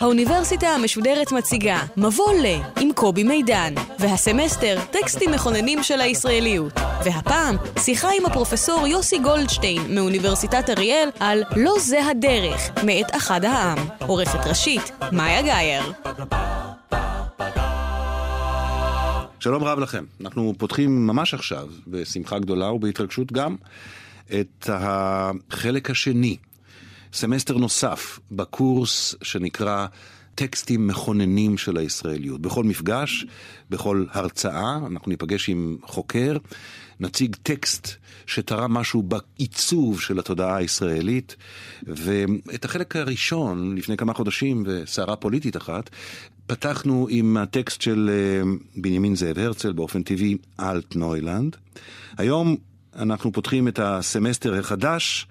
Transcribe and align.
האוניברסיטה 0.00 0.68
המשודרת 0.68 1.32
מציגה 1.32 1.78
מבוא 1.96 2.32
ל 2.42 2.46
עם 2.80 2.92
קובי 2.92 3.22
מידן, 3.22 3.74
והסמסטר 3.98 4.78
טקסטים 4.90 5.30
מכוננים 5.32 5.82
של 5.82 6.00
הישראליות. 6.00 6.72
והפעם 7.04 7.56
שיחה 7.78 8.08
עם 8.18 8.26
הפרופסור 8.26 8.86
יוסי 8.86 9.18
גולדשטיין 9.18 9.94
מאוניברסיטת 9.94 10.70
אריאל 10.70 11.08
על 11.20 11.42
לא 11.56 11.74
זה 11.80 12.06
הדרך, 12.06 12.70
מאת 12.86 13.06
אחד 13.16 13.44
העם. 13.44 13.78
עורכת 14.06 14.46
ראשית, 14.46 14.92
מאיה 15.12 15.42
גאייר. 15.42 15.92
שלום 19.40 19.64
רב 19.64 19.78
לכם, 19.78 20.04
אנחנו 20.20 20.54
פותחים 20.58 21.06
ממש 21.06 21.34
עכשיו, 21.34 21.68
בשמחה 21.86 22.38
גדולה 22.38 22.72
ובהתרגשות 22.72 23.32
גם, 23.32 23.56
את 24.40 24.70
החלק 24.72 25.90
השני, 25.90 26.36
סמסטר 27.12 27.58
נוסף 27.58 28.18
בקורס 28.30 29.14
שנקרא 29.22 29.86
טקסטים 30.34 30.86
מכוננים 30.86 31.58
של 31.58 31.76
הישראליות. 31.76 32.40
בכל 32.40 32.64
מפגש, 32.64 33.26
בכל 33.70 34.04
הרצאה, 34.10 34.76
אנחנו 34.86 35.10
ניפגש 35.10 35.48
עם 35.48 35.76
חוקר, 35.82 36.36
נציג 37.00 37.36
טקסט 37.42 37.88
שתרם 38.26 38.72
משהו 38.72 39.02
בעיצוב 39.02 40.00
של 40.00 40.18
התודעה 40.18 40.56
הישראלית, 40.56 41.36
ואת 41.82 42.64
החלק 42.64 42.96
הראשון, 42.96 43.76
לפני 43.76 43.96
כמה 43.96 44.14
חודשים, 44.14 44.64
וסערה 44.66 45.16
פוליטית 45.16 45.56
אחת, 45.56 45.90
פתחנו 46.46 47.06
עם 47.10 47.36
הטקסט 47.36 47.80
של 47.80 48.10
אה, 48.12 48.50
בנימין 48.76 49.16
זאב 49.16 49.38
הרצל, 49.38 49.72
באופן 49.72 50.02
טבעי, 50.02 50.36
אלט 50.60 50.96
נוילנד. 50.96 51.56
היום 52.18 52.56
אנחנו 52.96 53.32
פותחים 53.32 53.68
את 53.68 53.78
הסמסטר 53.82 54.54
החדש, 54.54 55.26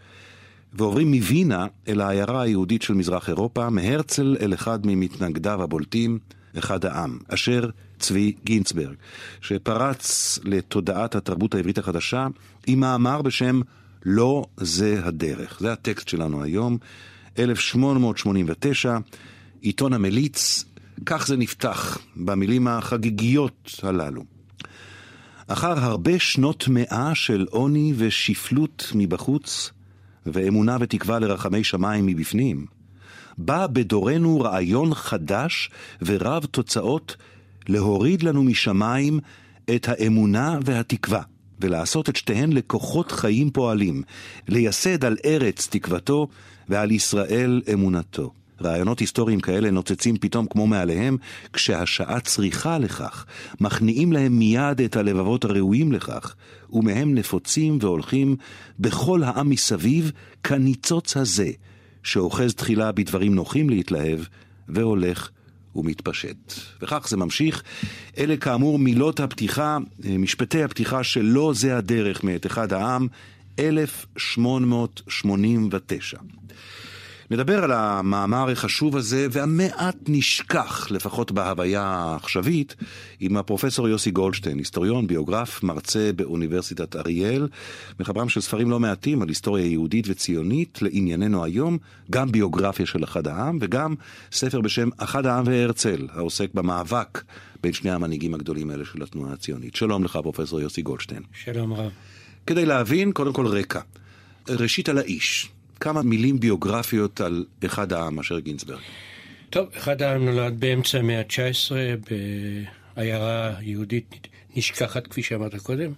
ועוברים 0.78 1.12
מווינה 1.12 1.68
אל 1.88 2.02
העיירה 2.02 2.42
היהודית 2.42 2.82
של 2.82 2.94
מזרח 2.94 3.30
אירופה, 3.30 3.70
מהרצל 3.70 4.38
אל 4.42 4.54
אחד 4.54 4.80
ממתנגדיו 4.84 5.64
הבולטים, 5.64 6.20
אחד 6.58 6.86
העם, 6.86 7.18
אשר 7.28 7.70
צבי 8.00 8.34
גינצברג, 8.44 8.96
שפרץ 9.42 10.40
לתודעת 10.44 11.16
התרבות 11.16 11.56
העברית 11.56 11.78
החדשה 11.78 12.28
עם 12.68 12.80
מאמר 12.80 13.22
בשם 13.22 13.62
לא 14.06 14.46
זה 14.58 15.00
הדרך. 15.04 15.58
זה 15.60 15.74
הטקסט 15.74 16.08
שלנו 16.08 16.44
היום, 16.44 16.78
1889, 17.40 18.98
עיתון 19.62 19.94
המליץ, 19.94 20.66
כך 21.06 21.28
זה 21.28 21.38
נפתח 21.38 21.98
במילים 22.16 22.68
החגיגיות 22.68 23.80
הללו. 23.84 24.24
אחר 25.48 25.80
הרבה 25.80 26.20
שנות 26.20 26.68
מאה 26.68 27.16
של 27.16 27.46
עוני 27.50 27.94
ושפלות 27.98 28.92
מבחוץ, 28.96 29.72
ואמונה 30.34 30.78
ותקווה 30.80 31.20
לרחמי 31.20 31.64
שמיים 31.64 32.06
מבפנים, 32.06 32.66
בא 33.38 33.68
בדורנו 33.68 34.40
רעיון 34.40 34.94
חדש 34.94 35.70
ורב 36.02 36.46
תוצאות 36.46 37.16
להוריד 37.68 38.24
לנו 38.24 38.44
משמיים 38.44 39.20
את 39.76 39.88
האמונה 39.90 40.60
והתקווה, 40.66 41.22
ולעשות 41.60 42.10
את 42.10 42.16
שתיהן 42.16 42.54
לכוחות 42.54 43.12
חיים 43.12 43.52
פועלים, 43.52 44.04
לייסד 44.48 45.06
על 45.06 45.18
ארץ 45.26 45.68
תקוותו 45.72 46.28
ועל 46.70 46.92
ישראל 46.92 47.62
אמונתו. 47.74 48.32
רעיונות 48.64 49.00
היסטוריים 49.00 49.40
כאלה 49.40 49.72
נוצצים 49.72 50.18
פתאום 50.18 50.46
כמו 50.46 50.68
מעליהם, 50.68 51.18
כשהשעה 51.54 52.20
צריכה 52.20 52.78
לכך, 52.78 53.26
מכניעים 53.60 54.14
להם 54.14 54.40
מיד 54.40 54.82
את 54.82 54.96
הלבבות 54.96 55.46
הראויים 55.46 55.92
לכך, 55.92 56.36
ומהם 56.70 57.16
נפוצים 57.16 57.78
והולכים 57.82 58.36
בכל 58.80 59.24
העם 59.24 59.50
מסביב 59.50 60.12
כניצוץ 60.44 61.18
הזה, 61.18 61.52
שאוחז 62.04 62.54
תחילה 62.54 62.92
בדברים 62.92 63.36
נוחים 63.36 63.70
להתלהב, 63.70 64.20
והולך 64.70 65.30
ומתפשט. 65.76 66.54
וכך 66.82 67.08
זה 67.10 67.18
ממשיך. 67.18 67.64
אלה 68.18 68.38
כאמור 68.38 68.80
מילות 68.80 69.20
הפתיחה, 69.20 69.78
משפטי 70.20 70.64
הפתיחה 70.64 71.04
של 71.04 71.22
לא 71.22 71.52
זה 71.56 71.78
הדרך 71.78 72.24
מאת 72.24 72.46
אחד 72.46 72.74
העם, 72.74 73.08
1889. 73.60 76.18
נדבר 77.32 77.64
על 77.64 77.72
המאמר 77.72 78.50
החשוב 78.50 78.98
הזה, 78.98 79.28
והמעט 79.32 79.96
נשכח, 80.08 80.92
לפחות 80.92 81.32
בהוויה 81.32 81.84
העכשווית, 81.84 82.76
עם 83.20 83.38
הפרופסור 83.38 83.90
יוסי 83.90 84.12
גולדשטיין, 84.12 84.58
היסטוריון, 84.58 85.08
ביוגרף, 85.08 85.64
מרצה 85.64 86.12
באוניברסיטת 86.16 86.96
אריאל, 86.96 87.48
מחברם 88.00 88.30
של 88.30 88.42
ספרים 88.42 88.70
לא 88.70 88.80
מעטים 88.80 89.22
על 89.22 89.28
היסטוריה 89.28 89.66
יהודית 89.66 90.06
וציונית, 90.10 90.82
לענייננו 90.82 91.44
היום, 91.44 91.78
גם 92.12 92.32
ביוגרפיה 92.32 92.86
של 92.86 93.04
אחד 93.04 93.28
העם, 93.28 93.58
וגם 93.62 93.96
ספר 94.32 94.62
בשם 94.62 94.90
אחד 94.98 95.26
העם 95.26 95.44
והרצל, 95.48 96.08
העוסק 96.12 96.54
במאבק 96.54 97.24
בין 97.64 97.74
שני 97.74 97.92
המנהיגים 97.92 98.34
הגדולים 98.34 98.70
האלה 98.70 98.86
של 98.86 99.04
התנועה 99.04 99.34
הציונית. 99.34 99.76
שלום 99.76 100.04
לך, 100.04 100.20
פרופסור 100.24 100.62
יוסי 100.62 100.82
גולדשטיין. 100.82 101.24
שלום 101.44 101.74
רב. 101.74 101.92
כדי 102.48 102.66
להבין, 102.66 103.12
קודם 103.12 103.34
כל 103.34 103.48
רקע. 103.48 103.80
ראשית 104.50 104.90
על 104.90 104.98
האיש. 104.98 105.50
כמה 105.80 106.02
מילים 106.02 106.40
ביוגרפיות 106.40 107.22
על 107.22 107.46
אחד 107.66 107.94
העם, 107.94 108.20
אשר 108.20 108.40
גינצברג. 108.40 108.80
טוב, 109.50 109.70
אחד 109.78 110.02
העם 110.02 110.26
נולד 110.26 110.60
באמצע 110.60 110.98
המאה 110.98 111.20
ה-19 111.20 111.72
בעיירה 112.96 113.54
יהודית 113.62 114.28
נשכחת, 114.56 115.08
כפי 115.08 115.24
שאמרת 115.24 115.56
קודם, 115.56 115.92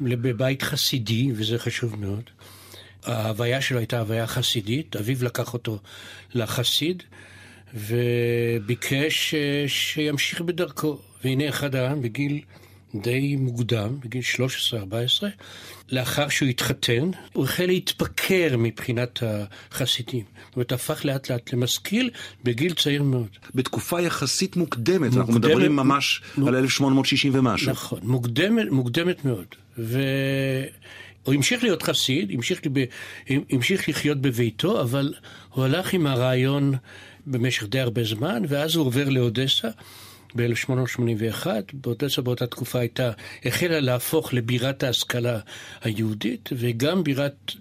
בבית 0.00 0.62
חסידי, 0.62 1.32
וזה 1.34 1.58
חשוב 1.58 2.00
מאוד. 2.00 2.22
ההוויה 3.04 3.60
שלו 3.60 3.78
הייתה 3.78 4.00
הוויה 4.00 4.26
חסידית, 4.26 4.96
אביו 4.96 5.24
לקח 5.24 5.54
אותו 5.54 5.78
לחסיד, 6.34 7.02
וביקש 7.74 9.34
אה, 9.34 9.64
שימשיך 9.68 10.40
בדרכו. 10.40 10.98
והנה 11.24 11.48
אחד 11.48 11.74
העם 11.74 12.02
בגיל 12.02 12.40
די 12.94 13.36
מוקדם, 13.36 13.96
בגיל 14.04 14.22
13-14, 14.72 15.24
לאחר 15.92 16.28
שהוא 16.28 16.48
התחתן, 16.48 17.10
הוא 17.32 17.44
החל 17.44 17.66
להתפקר 17.66 18.56
מבחינת 18.58 19.22
החסידים. 19.22 20.24
זאת 20.46 20.56
אומרת, 20.56 20.72
הפך 20.72 21.04
לאט 21.04 21.30
לאט 21.30 21.52
למשכיל 21.52 22.10
בגיל 22.44 22.74
צעיר 22.74 23.02
מאוד. 23.02 23.28
בתקופה 23.54 24.00
יחסית 24.00 24.56
מוקדמת, 24.56 25.00
מוקדמת 25.00 25.16
אנחנו 25.16 25.32
מדברים 25.32 25.76
ממש 25.76 26.22
מ... 26.38 26.48
על 26.48 26.56
1860 26.56 27.32
ומשהו. 27.34 27.70
נכון, 27.70 28.00
מוקדמת, 28.02 28.70
מוקדמת 28.70 29.24
מאוד. 29.24 29.46
ו... 29.78 30.02
הוא 31.22 31.34
המשיך 31.34 31.62
להיות 31.62 31.82
חסיד, 31.82 32.30
המשיך, 32.30 32.60
ב... 32.72 32.84
המשיך 33.50 33.88
לחיות 33.88 34.20
בביתו, 34.20 34.80
אבל 34.80 35.14
הוא 35.50 35.64
הלך 35.64 35.92
עם 35.92 36.06
הרעיון 36.06 36.74
במשך 37.26 37.64
די 37.64 37.80
הרבה 37.80 38.04
זמן, 38.04 38.42
ואז 38.48 38.74
הוא 38.74 38.86
עובר 38.86 39.08
לאודסה. 39.08 39.68
ב-1881, 40.34 41.46
באודסה 41.74 42.22
באותה 42.22 42.46
תקופה 42.46 42.78
הייתה, 42.78 43.10
החלה 43.44 43.80
להפוך 43.80 44.34
לבירת 44.34 44.82
ההשכלה 44.82 45.38
היהודית 45.82 46.48
וגם 46.52 47.04
בירת, 47.04 47.52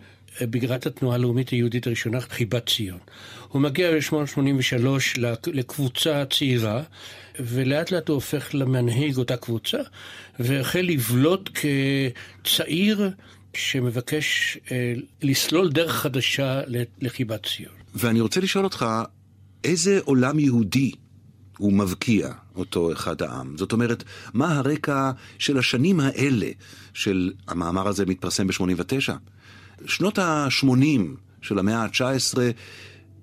בירת 0.42 0.86
התנועה 0.86 1.16
הלאומית 1.16 1.50
היהודית 1.50 1.88
הראשונה, 1.88 2.22
חיבת 2.22 2.70
ציון. 2.70 3.00
הוא 3.48 3.62
מגיע 3.62 3.92
ב-1883 3.92 5.20
לקבוצה 5.48 6.24
צעירה, 6.30 6.84
ולאט 7.40 7.92
לאט 7.92 8.08
הוא 8.08 8.16
הופך 8.16 8.50
למנהיג 8.54 9.18
אותה 9.18 9.38
קבוצה, 9.38 9.78
והחל 10.40 10.82
לבלוט 10.82 11.50
כצעיר 12.44 13.10
שמבקש 13.54 14.58
אה, 14.72 14.94
לסלול 15.22 15.70
דרך 15.72 15.96
חדשה 15.96 16.62
לחיבת 17.02 17.46
ציון. 17.46 17.74
ואני 17.96 18.22
רוצה 18.22 18.40
לשאול 18.40 18.64
אותך, 18.64 18.86
איזה 19.64 20.00
עולם 20.04 20.40
יהודי 20.40 20.92
הוא 21.58 21.74
מבקיע 21.74 22.30
אותו 22.60 22.92
אחד 22.92 23.22
העם. 23.22 23.58
זאת 23.58 23.72
אומרת, 23.72 24.04
מה 24.34 24.58
הרקע 24.58 25.12
של 25.40 25.58
השנים 25.58 26.00
האלה, 26.00 26.50
של 26.94 27.32
המאמר 27.48 27.88
הזה 27.88 28.06
מתפרסם 28.06 28.48
ב-89? 28.48 29.12
שנות 29.86 30.20
ה-80 30.20 31.02
של 31.42 31.60
המאה 31.60 31.84
ה-19, 31.84 32.38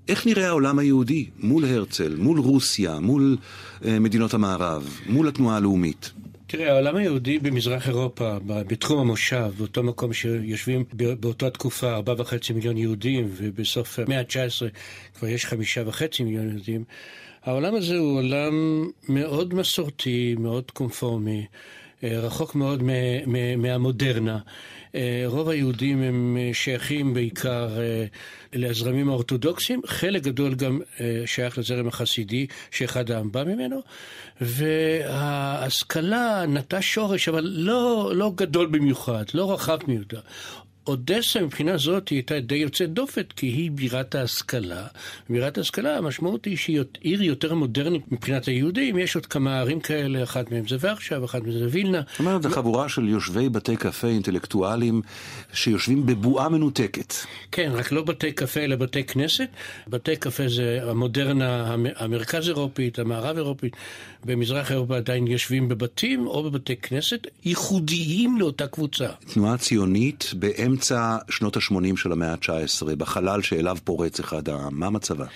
איך 0.09 0.27
נראה 0.27 0.49
העולם 0.49 0.79
היהודי 0.79 1.27
מול 1.39 1.65
הרצל, 1.65 2.17
מול 2.19 2.39
רוסיה, 2.39 2.99
מול 2.99 3.37
אה, 3.85 3.99
מדינות 3.99 4.35
המערב, 4.35 5.01
מול 5.07 5.29
התנועה 5.29 5.57
הלאומית? 5.57 6.13
תראה, 6.47 6.73
העולם 6.73 6.97
היהודי 6.97 7.39
במזרח 7.39 7.89
אירופה, 7.89 8.37
בתחום 8.47 8.99
המושב, 8.99 9.51
באותו 9.59 9.83
מקום 9.83 10.13
שיושבים 10.13 10.85
באותה 10.93 11.51
תקופה 11.51 11.95
ארבעה 11.95 12.21
וחצי 12.21 12.53
מיליון 12.53 12.77
יהודים, 12.77 13.29
ובסוף 13.37 13.99
המאה 13.99 14.21
ה-19 14.21 14.69
כבר 15.19 15.29
יש 15.29 15.47
חמישה 15.47 15.89
וחצי 15.89 16.25
מיליון 16.25 16.49
יהודים, 16.49 16.85
העולם 17.47 17.75
הזה 17.75 17.97
הוא 17.97 18.19
עולם 18.19 18.85
מאוד 19.09 19.55
מסורתי, 19.55 20.35
מאוד 20.39 20.71
קונפורמי, 20.71 21.47
רחוק 22.03 22.55
מאוד 22.55 22.83
מהמודרנה. 23.57 24.39
רוב 25.27 25.49
היהודים 25.49 26.03
הם 26.03 26.39
שייכים 26.53 27.15
בעיקר 27.15 27.69
לזרמים 28.53 29.09
האורתודוקסיים, 29.09 29.81
חלק 29.87 30.23
גדול 30.23 30.55
גם 30.55 30.81
שייך 31.27 31.59
לזרם 31.59 31.89
החסידי, 31.89 32.47
שאחד 32.71 33.11
העם 33.11 33.33
בא 33.33 33.45
ממנו, 33.45 33.81
וההשכלה 34.41 36.45
נטה 36.49 36.83
שורש, 36.83 37.29
אבל 37.29 37.45
לא, 37.45 38.13
לא 38.15 38.33
גדול 38.35 38.67
במיוחד, 38.67 39.25
לא 39.35 39.53
רחב 39.53 39.79
מיוחד. 39.89 40.17
אודסה 40.87 41.41
מבחינה 41.43 41.77
זאת 41.77 42.09
היא 42.09 42.17
הייתה 42.17 42.41
די 42.41 42.55
יוצאת 42.55 42.93
דופת, 42.93 43.33
כי 43.37 43.47
היא 43.47 43.71
בירת 43.71 44.15
ההשכלה. 44.15 44.87
בירת 45.31 45.59
ההשכלה, 45.59 45.97
המשמעות 45.99 46.45
היא 46.45 46.57
שהיא 46.57 46.81
עיר 47.01 47.23
יותר 47.23 47.55
מודרנית 47.55 48.13
מבחינת 48.13 48.45
היהודים. 48.45 48.99
יש 48.99 49.15
עוד 49.15 49.27
כמה 49.27 49.59
ערים 49.61 49.81
כאלה, 49.81 50.23
אחת 50.23 50.53
מהן 50.53 50.69
זה 50.69 50.77
ורשה, 50.81 51.23
ואחת 51.23 51.43
מהן 51.43 51.53
זה 51.53 51.67
וילנה. 51.71 52.01
זאת 52.11 52.21
אומרת, 52.21 52.43
זו 52.43 52.51
חבורה 52.51 52.89
של 52.89 53.09
יושבי 53.09 53.49
בתי 53.49 53.77
קפה 53.77 54.09
אינטלקטואלים 54.09 55.03
שיושבים 55.53 56.07
בבועה 56.07 56.49
מנותקת. 56.49 57.15
כן, 57.53 57.71
רק 57.75 57.93
לא 57.93 58.03
בתי 58.03 58.33
קפה 58.33 58.61
אלא 58.61 58.77
בתי 58.77 59.05
כנסת. 59.05 59.49
בתי 59.89 60.17
קפה 60.17 60.49
זה 60.49 60.81
המודרנה, 60.83 61.75
המרכז 61.97 62.49
אירופית, 62.49 62.99
המערב 62.99 63.37
אירופית. 63.37 63.77
במזרח 64.25 64.71
אירופה 64.73 64.97
עדיין 64.97 65.27
יושבים 65.27 65.69
בבתים 65.69 66.27
או 66.27 66.43
בבתי 66.43 66.77
כנסת 66.77 67.27
ייחודיים 67.45 68.39
לאותה 68.41 68.67
קבוצה. 68.67 69.09
תנועה 69.33 69.59
ציונית 69.59 70.31
באמצע 70.35 70.76
שנות 71.31 71.57
ה-80 71.57 71.97
של 71.97 72.13
המאה 72.13 72.33
ה-19, 72.33 72.95
בחלל 72.99 73.43
שאליו 73.43 73.77
פורץ 73.85 74.21
אחד 74.21 74.49
העם, 74.49 74.81
מה 74.81 74.91
מצבה? 74.91 75.27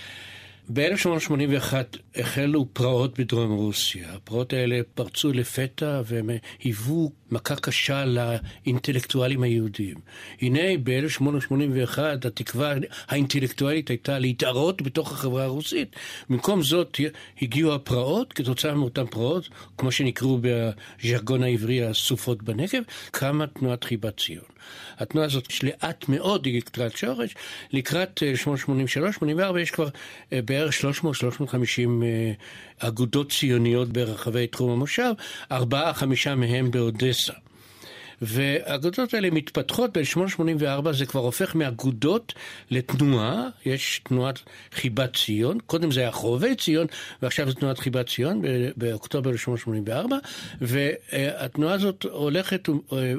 ב-1881 0.73 1.75
החלו 2.17 2.67
פרעות 2.73 3.21
בדרום 3.21 3.53
רוסיה. 3.53 4.15
הפרעות 4.15 4.53
האלה 4.53 4.81
פרצו 4.95 5.33
לפתע 5.33 6.03
והם 6.05 6.31
היוו 6.63 7.13
מכה 7.31 7.57
קשה 7.57 8.05
לאינטלקטואלים 8.05 9.43
היהודים. 9.43 9.95
הנה 10.41 10.61
ב-1881 10.83 11.99
התקווה 12.27 12.75
האינטלקטואלית 13.09 13.91
הייתה 13.91 14.19
להתערות 14.19 14.83
בתוך 14.83 15.13
החברה 15.13 15.45
הרוסית. 15.45 15.97
במקום 16.29 16.63
זאת 16.63 17.01
הגיעו 17.43 17.75
הפרעות, 17.75 18.33
כתוצאה 18.33 18.75
מאותן 18.75 19.07
פרעות, 19.07 19.49
כמו 19.79 19.93
שנקראו 19.93 20.39
בז'רגון 20.41 21.43
העברי 21.43 21.85
הסופות 21.85 22.43
בנגב, 22.43 22.83
קמה 23.11 23.47
תנועת 23.47 23.85
חיבת 23.85 24.21
ציון. 24.21 24.45
התנועה 24.99 25.27
הזאת 25.27 25.51
שלאט 25.51 26.09
מאוד 26.09 26.47
היא 26.47 26.63
קטרת 26.63 26.97
שורש, 26.97 27.35
לקראת 27.73 28.23
1883-1884 29.25 29.41
אה, 29.41 29.61
יש 29.61 29.71
כבר 29.71 29.89
אה, 30.33 30.41
בערך 30.45 30.75
300-350 31.03 31.05
אה, 32.03 32.33
אגודות 32.79 33.33
ציוניות 33.33 33.89
ברחבי 33.89 34.47
תחום 34.47 34.71
המושב, 34.71 35.13
ארבעה-חמישה 35.53 36.35
מהם 36.35 36.71
באודסה. 36.71 37.33
והאגודות 38.23 39.15
האלה 39.15 39.31
מתפתחות 39.31 39.99
ב-1884, 39.99 40.93
זה 40.93 41.07
כבר 41.07 41.21
הופך 41.21 41.55
מאגודות 41.55 42.35
לתנועה, 42.71 43.49
יש 43.67 44.01
תנועת 44.05 44.39
חיבת 44.73 45.17
ציון, 45.17 45.59
קודם 45.67 45.93
זה 45.93 46.01
היה 46.01 46.13
חובבי 46.13 46.55
ציון, 46.55 46.87
ועכשיו 47.23 47.49
זה 47.49 47.55
תנועת 47.55 47.79
חיבת 47.79 48.09
ציון 48.09 48.43
באוקטובר 48.77 49.31
1884, 49.31 50.17
והתנועה 50.61 51.75
הזאת 51.75 52.07
הולכת 52.11 52.69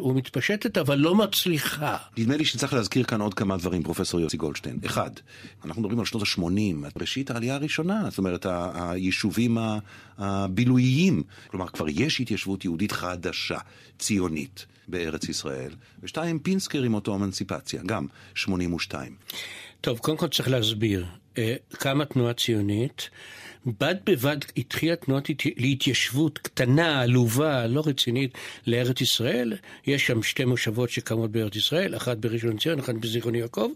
ומתפשטת, 0.02 0.78
אבל 0.78 0.98
לא 0.98 1.16
מצליחה. 1.16 1.98
נדמה 2.18 2.38
לי 2.38 2.46
שצריך 2.46 2.74
להזכיר 2.74 3.04
כאן 3.04 3.22
עוד 3.22 3.34
כמה 3.34 3.58
דברים, 3.58 3.84
פרופסור 3.84 4.20
יוסי 4.20 4.38
גולדשטיין. 4.38 4.80
אחד, 4.86 5.12
אנחנו 5.66 5.82
מדברים 5.82 6.00
על 6.00 6.06
שנות 6.06 6.24
ה-80, 6.24 7.00
ראשית 7.00 7.32
העלייה 7.32 7.56
הראשונה, 7.56 8.04
זאת 8.10 8.18
אומרת, 8.18 8.46
היישובים 8.74 9.58
הבילויים, 10.18 11.24
כלומר, 11.48 11.68
כבר 11.68 11.86
יש 11.90 12.20
התיישבות 12.20 12.66
יהודית 12.66 12.92
חדשה, 12.92 13.58
ציונית. 14.00 14.66
בארץ 14.88 15.30
ישראל, 15.30 15.72
ושתיים, 16.04 16.40
פינסקר 16.40 16.84
עם 16.84 16.94
אותו 16.94 17.16
אמנציפציה, 17.16 17.82
גם 17.86 18.08
82. 18.36 19.16
טוב, 19.82 20.00
קודם 20.00 20.18
כל 20.18 20.28
צריך 20.28 20.50
להסביר. 20.50 21.06
אה, 21.38 21.56
קמה 21.70 22.06
תנועה 22.06 22.34
ציונית, 22.34 23.10
בד 23.66 23.96
בבד 24.06 24.38
התחילה 24.58 24.96
תנועת 24.96 25.30
להתיישבות 25.58 26.38
קטנה, 26.38 27.02
עלובה, 27.02 27.68
לא 27.68 27.84
רצינית, 27.86 28.38
לארץ 28.68 29.02
ישראל. 29.02 29.54
יש 29.88 30.08
שם 30.08 30.24
שתי 30.24 30.46
מושבות 30.46 30.90
שקמות 30.90 31.32
בארץ 31.32 31.56
ישראל, 31.56 31.96
אחת 31.96 32.18
בראשון 32.18 32.56
לציון, 32.56 32.80
אחת 32.80 32.96
בזיכרון 32.96 33.36
יעקב, 33.36 33.68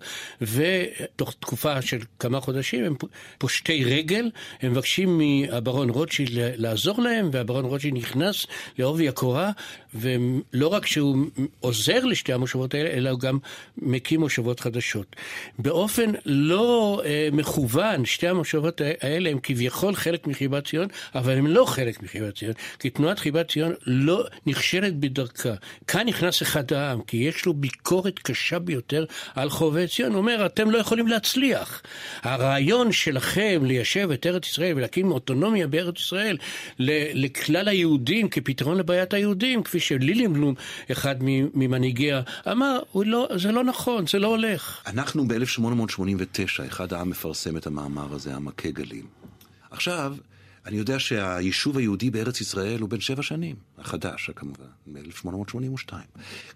ותוך 0.42 1.34
תקופה 1.40 1.82
של 1.82 1.98
כמה 2.20 2.40
חודשים 2.40 2.86
הם 2.86 2.96
פושטי 3.38 3.84
רגל, 3.84 4.30
הם 4.62 4.72
מבקשים 4.72 5.18
מהברון 5.18 5.90
רוטשילד 5.90 6.32
לעזור 6.34 7.02
להם, 7.02 7.30
והברון 7.32 7.66
רוטשילד 7.66 7.98
נכנס 7.98 8.46
לעובי 8.80 9.10
הקורה, 9.10 9.52
ולא 9.94 10.68
רק 10.68 10.86
שהוא 10.86 11.26
עוזר 11.60 12.06
לשתי 12.06 12.34
המושבות 12.34 12.74
האלה, 12.74 12.90
אלא 12.90 13.10
הוא 13.10 13.20
גם 13.20 13.38
מקים 13.78 14.20
מושבות 14.20 14.60
חדשות. 14.60 15.16
באופן 15.60 16.12
לא 16.26 17.02
אה, 17.06 17.30
מכוון, 17.32 18.06
שתי 18.06 18.28
המושבות 18.28 18.82
האלה 19.02 19.30
הם 19.30 19.40
כביכול... 19.44 19.75
כביכול 19.76 19.96
חלק 19.96 20.28
מחיבת 20.28 20.68
ציון, 20.68 20.88
אבל 21.16 21.38
הם 21.38 21.48
לא 21.48 21.66
חלק 21.66 22.04
מחיבת 22.04 22.38
ציון, 22.38 22.54
כי 22.80 22.90
תנועת 22.90 23.20
חיבת 23.20 23.52
ציון 23.52 23.74
לא 23.86 24.24
נכשלת 24.46 25.00
בדרכה. 25.00 25.54
כאן 25.88 26.08
נכנס 26.08 26.42
אחד 26.42 26.74
העם, 26.74 27.02
כי 27.02 27.18
יש 27.18 27.46
לו 27.46 27.54
ביקורת 27.54 28.20
קשה 28.20 28.60
ביותר 28.60 29.06
על 29.36 29.50
חובבי 29.50 29.88
ציון. 29.88 30.12
הוא 30.12 30.18
אומר, 30.18 30.46
אתם 30.46 30.72
לא 30.72 30.78
יכולים 30.78 31.08
להצליח. 31.08 31.82
הרעיון 32.22 32.92
שלכם 32.92 33.62
ליישב 33.66 34.10
את 34.12 34.26
ארץ 34.26 34.48
ישראל 34.48 34.74
ולהקים 34.78 35.12
אוטונומיה 35.12 35.68
בארץ 35.68 36.00
ישראל 36.00 36.38
לכלל 36.80 37.68
היהודים 37.68 38.30
כפתרון 38.30 38.78
לבעיית 38.78 39.14
היהודים, 39.14 39.64
כפי 39.64 39.80
שלילינבלום, 39.80 40.56
אחד 40.92 41.16
ממנהיגיה, 41.54 42.22
אמר, 42.52 42.80
לא, 42.96 43.28
זה 43.36 43.52
לא 43.52 43.64
נכון, 43.64 44.08
זה 44.08 44.20
לא 44.20 44.28
הולך. 44.28 44.82
אנחנו 44.88 45.28
ב-1889, 45.28 46.68
אחד 46.68 46.94
העם 46.94 47.10
מפרסם 47.10 47.58
את 47.58 47.68
המאמר 47.68 48.14
הזה, 48.14 48.36
המכה 48.36 48.72
גלים. 48.72 49.15
עכשיו, 49.76 50.16
אני 50.66 50.78
יודע 50.78 51.00
שהיישוב 51.00 51.78
היהודי 51.78 52.10
בארץ 52.10 52.42
ישראל 52.42 52.82
הוא 52.82 52.90
בן 52.90 53.00
שבע 53.00 53.24
שנים, 53.24 53.56
החדש 53.78 54.30
כמובן, 54.36 54.66
מ-1882. 54.88 55.94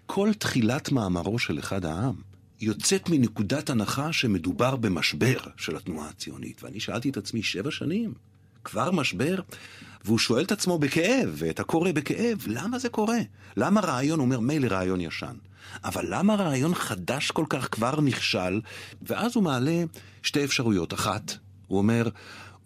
כל 0.06 0.30
תחילת 0.38 0.92
מאמרו 0.92 1.38
של 1.38 1.58
אחד 1.58 1.84
העם 1.84 2.14
יוצאת 2.60 3.08
מנקודת 3.08 3.70
הנחה 3.70 4.12
שמדובר 4.12 4.76
במשבר 4.76 5.38
של 5.56 5.76
התנועה 5.76 6.08
הציונית. 6.08 6.64
ואני 6.64 6.80
שאלתי 6.80 7.10
את 7.10 7.16
עצמי, 7.16 7.42
שבע 7.42 7.70
שנים? 7.70 8.14
כבר 8.64 8.90
משבר? 8.90 9.40
והוא 10.04 10.18
שואל 10.18 10.44
את 10.44 10.52
עצמו 10.52 10.78
בכאב, 10.78 11.34
ואת 11.34 11.60
הקורא 11.60 11.92
בכאב, 11.92 12.38
למה 12.46 12.78
זה 12.78 12.88
קורה? 12.88 13.18
למה 13.56 13.80
רעיון, 13.80 14.20
אומר, 14.20 14.40
מילא 14.40 14.66
רעיון 14.66 15.00
ישן. 15.00 15.34
אבל 15.84 16.04
למה 16.08 16.34
רעיון 16.34 16.74
חדש 16.74 17.30
כל 17.30 17.44
כך 17.48 17.68
כבר 17.70 18.00
נכשל? 18.00 18.60
ואז 19.02 19.36
הוא 19.36 19.44
מעלה 19.44 19.84
שתי 20.22 20.44
אפשרויות. 20.44 20.94
אחת, 20.94 21.36
הוא 21.66 21.78
אומר, 21.78 22.08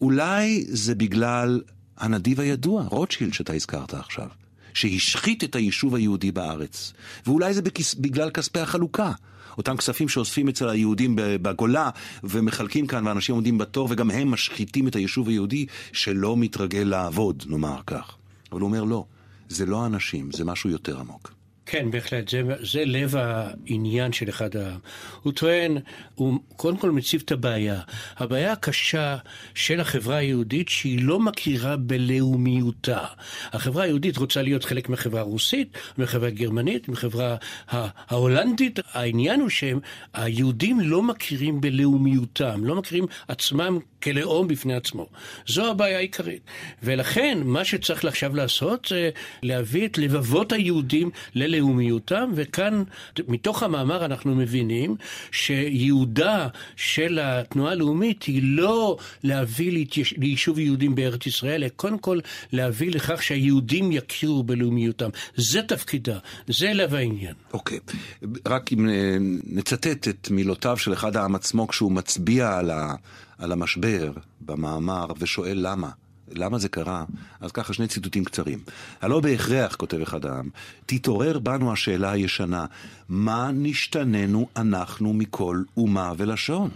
אולי 0.00 0.64
זה 0.68 0.94
בגלל 0.94 1.60
הנדיב 1.96 2.40
הידוע, 2.40 2.82
רוטשילד 2.82 3.32
שאתה 3.32 3.52
הזכרת 3.52 3.94
עכשיו, 3.94 4.28
שהשחית 4.74 5.44
את 5.44 5.54
היישוב 5.54 5.94
היהודי 5.94 6.32
בארץ. 6.32 6.92
ואולי 7.26 7.54
זה 7.54 7.62
בכס... 7.62 7.94
בגלל 7.94 8.30
כספי 8.30 8.60
החלוקה. 8.60 9.12
אותם 9.58 9.76
כספים 9.76 10.08
שאוספים 10.08 10.48
אצל 10.48 10.68
היהודים 10.68 11.16
בגולה 11.16 11.90
ומחלקים 12.24 12.86
כאן 12.86 13.06
ואנשים 13.06 13.34
עומדים 13.34 13.58
בתור 13.58 13.88
וגם 13.90 14.10
הם 14.10 14.30
משחיתים 14.30 14.88
את 14.88 14.96
היישוב 14.96 15.28
היהודי 15.28 15.66
שלא 15.92 16.36
מתרגל 16.36 16.82
לעבוד, 16.82 17.44
נאמר 17.46 17.80
כך. 17.86 18.16
אבל 18.52 18.60
הוא 18.60 18.68
אומר 18.68 18.84
לא, 18.84 19.04
זה 19.48 19.66
לא 19.66 19.86
אנשים, 19.86 20.32
זה 20.32 20.44
משהו 20.44 20.70
יותר 20.70 21.00
עמוק. 21.00 21.32
כן, 21.66 21.90
בהחלט, 21.90 22.28
זה, 22.28 22.42
זה 22.60 22.84
לב 22.84 23.14
העניין 23.16 24.12
של 24.12 24.28
אחד 24.28 24.56
העם. 24.56 24.78
הוא 25.22 25.32
טוען, 25.32 25.78
הוא 26.14 26.38
קודם 26.56 26.76
כל 26.76 26.90
מציב 26.90 27.22
את 27.24 27.32
הבעיה. 27.32 27.80
הבעיה 28.16 28.52
הקשה 28.52 29.16
של 29.54 29.80
החברה 29.80 30.16
היהודית 30.16 30.68
שהיא 30.68 31.02
לא 31.02 31.20
מכירה 31.20 31.76
בלאומיותה. 31.76 33.04
החברה 33.52 33.84
היהודית 33.84 34.16
רוצה 34.16 34.42
להיות 34.42 34.64
חלק 34.64 34.88
מהחברה 34.88 35.20
הרוסית, 35.20 35.78
מהחברה 35.98 36.28
הגרמנית, 36.28 36.88
מהחברה 36.88 37.36
ההולנדית. 37.68 38.78
העניין 38.92 39.40
הוא 39.40 39.48
שהיהודים 39.48 40.80
לא 40.80 41.02
מכירים 41.02 41.60
בלאומיותם, 41.60 42.64
לא 42.64 42.76
מכירים 42.76 43.06
עצמם 43.28 43.78
כלאום 44.02 44.48
בפני 44.48 44.74
עצמו. 44.74 45.06
זו 45.46 45.70
הבעיה 45.70 45.96
העיקרית. 45.96 46.42
ולכן, 46.82 47.38
מה 47.44 47.64
שצריך 47.64 48.04
עכשיו 48.04 48.36
לעשות 48.36 48.86
זה 48.88 49.10
להביא 49.42 49.86
את 49.86 49.98
לבבות 49.98 50.52
היהודים 50.52 51.10
ללאומיותם, 51.54 52.30
וכאן, 52.34 52.82
מתוך 53.28 53.62
המאמר 53.62 54.04
אנחנו 54.04 54.34
מבינים 54.34 54.96
שייעודה 55.30 56.48
של 56.76 57.18
התנועה 57.22 57.72
הלאומית 57.72 58.22
היא 58.22 58.42
לא 58.44 58.96
להביא. 59.22 59.86
ליישוב 60.16 60.58
יהודים 60.58 60.94
בארץ 60.94 61.26
ישראל, 61.26 61.64
אלא 61.64 61.68
קודם 61.76 61.98
כל 61.98 62.18
להביא 62.52 62.90
לכך 62.90 63.22
שהיהודים 63.22 63.92
יכירו 63.92 64.42
בלאומיותם. 64.42 65.08
זה 65.36 65.62
תפקידה, 65.62 66.18
זה 66.48 66.72
לב 66.72 66.94
העניין. 66.94 67.34
אוקיי. 67.52 67.78
Okay. 67.78 68.26
רק 68.46 68.72
אם 68.72 68.88
אה, 68.88 69.16
נצטט 69.44 70.08
את 70.08 70.30
מילותיו 70.30 70.76
של 70.76 70.92
אחד 70.92 71.16
העם 71.16 71.34
עצמו 71.34 71.68
כשהוא 71.68 71.92
מצביע 71.92 72.56
על 72.58 72.70
ה... 72.70 72.94
על 73.38 73.52
המשבר 73.52 74.12
במאמר 74.40 75.06
ושואל 75.18 75.58
למה. 75.62 75.90
למה 76.32 76.58
זה 76.58 76.68
קרה? 76.68 77.04
אז 77.40 77.52
ככה 77.52 77.72
שני 77.72 77.88
ציטוטים 77.88 78.24
קצרים. 78.24 78.58
הלא 79.02 79.20
בהכרח, 79.20 79.74
כותב 79.74 80.00
אחד 80.00 80.26
העם, 80.26 80.48
תתעורר 80.86 81.38
בנו 81.38 81.72
השאלה 81.72 82.10
הישנה, 82.10 82.66
מה 83.08 83.50
נשתננו 83.52 84.48
אנחנו 84.56 85.12
מכל 85.12 85.62
אומה 85.76 86.12
ולשון? 86.16 86.70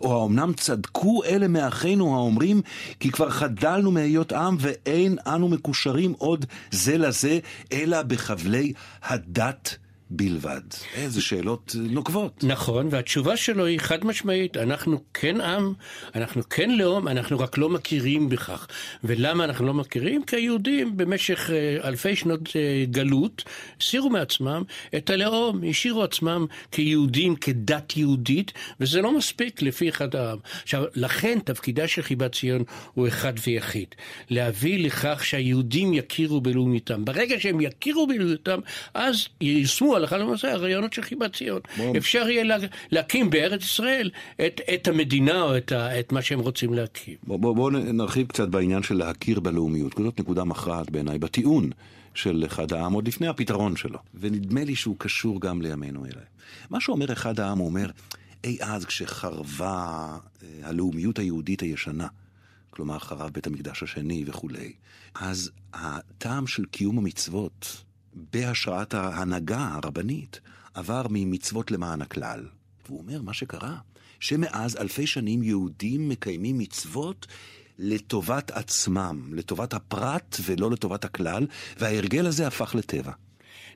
או 0.00 0.12
האומנם 0.12 0.52
צדקו 0.52 1.24
אלה 1.24 1.48
מאחינו 1.48 2.16
האומרים 2.16 2.62
כי 3.00 3.10
כבר 3.10 3.30
חדלנו 3.30 3.90
מהיות 3.90 4.32
עם 4.32 4.56
ואין 4.60 5.18
אנו 5.26 5.48
מקושרים 5.48 6.14
עוד 6.18 6.46
זה 6.70 6.98
לזה 6.98 7.38
אלא 7.72 8.02
בחבלי 8.02 8.72
הדת 9.02 9.76
בלבד. 10.10 10.60
איזה 10.94 11.22
שאלות 11.22 11.72
נוקבות. 11.78 12.44
נכון, 12.44 12.88
והתשובה 12.90 13.36
שלו 13.36 13.64
היא 13.66 13.80
חד 13.80 14.04
משמעית, 14.04 14.56
אנחנו 14.56 15.00
כן 15.14 15.40
עם, 15.40 15.72
אנחנו 16.14 16.48
כן 16.48 16.70
לאום, 16.70 17.08
אנחנו 17.08 17.38
רק 17.38 17.58
לא 17.58 17.68
מכירים 17.68 18.28
בכך. 18.28 18.66
ולמה 19.04 19.44
אנחנו 19.44 19.66
לא 19.66 19.74
מכירים? 19.74 20.24
כי 20.24 20.36
היהודים 20.36 20.96
במשך 20.96 21.50
אה, 21.50 21.88
אלפי 21.88 22.16
שנות 22.16 22.48
אה, 22.56 22.84
גלות 22.90 23.44
הסירו 23.80 24.10
מעצמם 24.10 24.62
את 24.96 25.10
הלאום, 25.10 25.60
השאירו 25.70 26.02
עצמם 26.02 26.46
כיהודים, 26.72 27.36
כדת 27.36 27.96
יהודית, 27.96 28.52
וזה 28.80 29.02
לא 29.02 29.16
מספיק 29.16 29.62
לפי 29.62 29.88
אחד 29.88 30.16
העם. 30.16 30.38
עכשיו, 30.62 30.84
לכן 30.94 31.38
תפקידה 31.44 31.88
של 31.88 32.02
חיבת 32.02 32.34
ציון 32.34 32.62
הוא 32.94 33.08
אחד 33.08 33.32
ויחיד, 33.46 33.88
להביא 34.30 34.86
לכך 34.86 35.24
שהיהודים 35.24 35.94
יכירו 35.94 36.40
בלאומיותם. 36.40 37.04
ברגע 37.04 37.40
שהם 37.40 37.60
יכירו 37.60 38.06
בלאומיותם, 38.06 38.60
אז 38.94 39.28
יישמו 39.40 39.97
הלכה 39.98 40.18
למעשה 40.18 40.52
הרעיונות 40.52 40.92
של 40.92 41.02
חיבת 41.02 41.36
ציון. 41.36 41.60
בוא. 41.76 41.96
אפשר 41.96 42.28
יהיה 42.28 42.44
לה, 42.44 42.56
להקים 42.90 43.30
בארץ 43.30 43.62
ישראל 43.62 44.10
את, 44.46 44.60
את 44.74 44.88
המדינה 44.88 45.42
או 45.42 45.56
את, 45.56 45.72
ה, 45.72 46.00
את 46.00 46.12
מה 46.12 46.22
שהם 46.22 46.40
רוצים 46.40 46.74
להקים. 46.74 47.14
בואו 47.22 47.38
בוא, 47.38 47.54
בוא 47.54 47.70
נרחיב 47.70 48.26
קצת 48.26 48.48
בעניין 48.48 48.82
של 48.82 48.94
להכיר 48.94 49.40
בלאומיות, 49.40 49.94
זאת 49.98 50.20
נקודה 50.20 50.44
מכרעת 50.44 50.90
בעיניי, 50.90 51.18
בטיעון 51.18 51.70
של 52.14 52.44
אחד 52.46 52.72
העם 52.72 52.92
עוד 52.92 53.08
לפני 53.08 53.28
הפתרון 53.28 53.76
שלו. 53.76 53.98
ונדמה 54.14 54.64
לי 54.64 54.76
שהוא 54.76 54.96
קשור 54.98 55.40
גם 55.40 55.62
לימינו 55.62 56.04
אלה. 56.06 56.22
מה 56.70 56.80
שאומר 56.80 57.12
אחד 57.12 57.40
העם, 57.40 57.58
הוא 57.58 57.66
אומר, 57.66 57.90
אי 58.44 58.58
אז 58.60 58.84
כשחרבה 58.84 60.16
אה, 60.42 60.68
הלאומיות 60.68 61.18
היהודית 61.18 61.60
הישנה, 61.60 62.06
כלומר 62.70 62.98
חרב 62.98 63.30
בית 63.30 63.46
המקדש 63.46 63.82
השני 63.82 64.24
וכולי, 64.26 64.72
אז 65.14 65.50
הטעם 65.74 66.46
של 66.46 66.64
קיום 66.64 66.98
המצוות 66.98 67.84
בהשראת 68.32 68.94
ההנהגה 68.94 69.68
הרבנית, 69.72 70.40
עבר 70.74 71.06
ממצוות 71.10 71.70
למען 71.70 72.02
הכלל. 72.02 72.44
והוא 72.86 72.98
אומר, 72.98 73.22
מה 73.22 73.32
שקרה, 73.32 73.76
שמאז 74.20 74.76
אלפי 74.76 75.06
שנים 75.06 75.42
יהודים 75.42 76.08
מקיימים 76.08 76.58
מצוות 76.58 77.26
לטובת 77.78 78.50
עצמם, 78.50 79.30
לטובת 79.32 79.74
הפרט 79.74 80.36
ולא 80.44 80.70
לטובת 80.70 81.04
הכלל, 81.04 81.46
וההרגל 81.78 82.26
הזה 82.26 82.46
הפך 82.46 82.74
לטבע. 82.74 83.12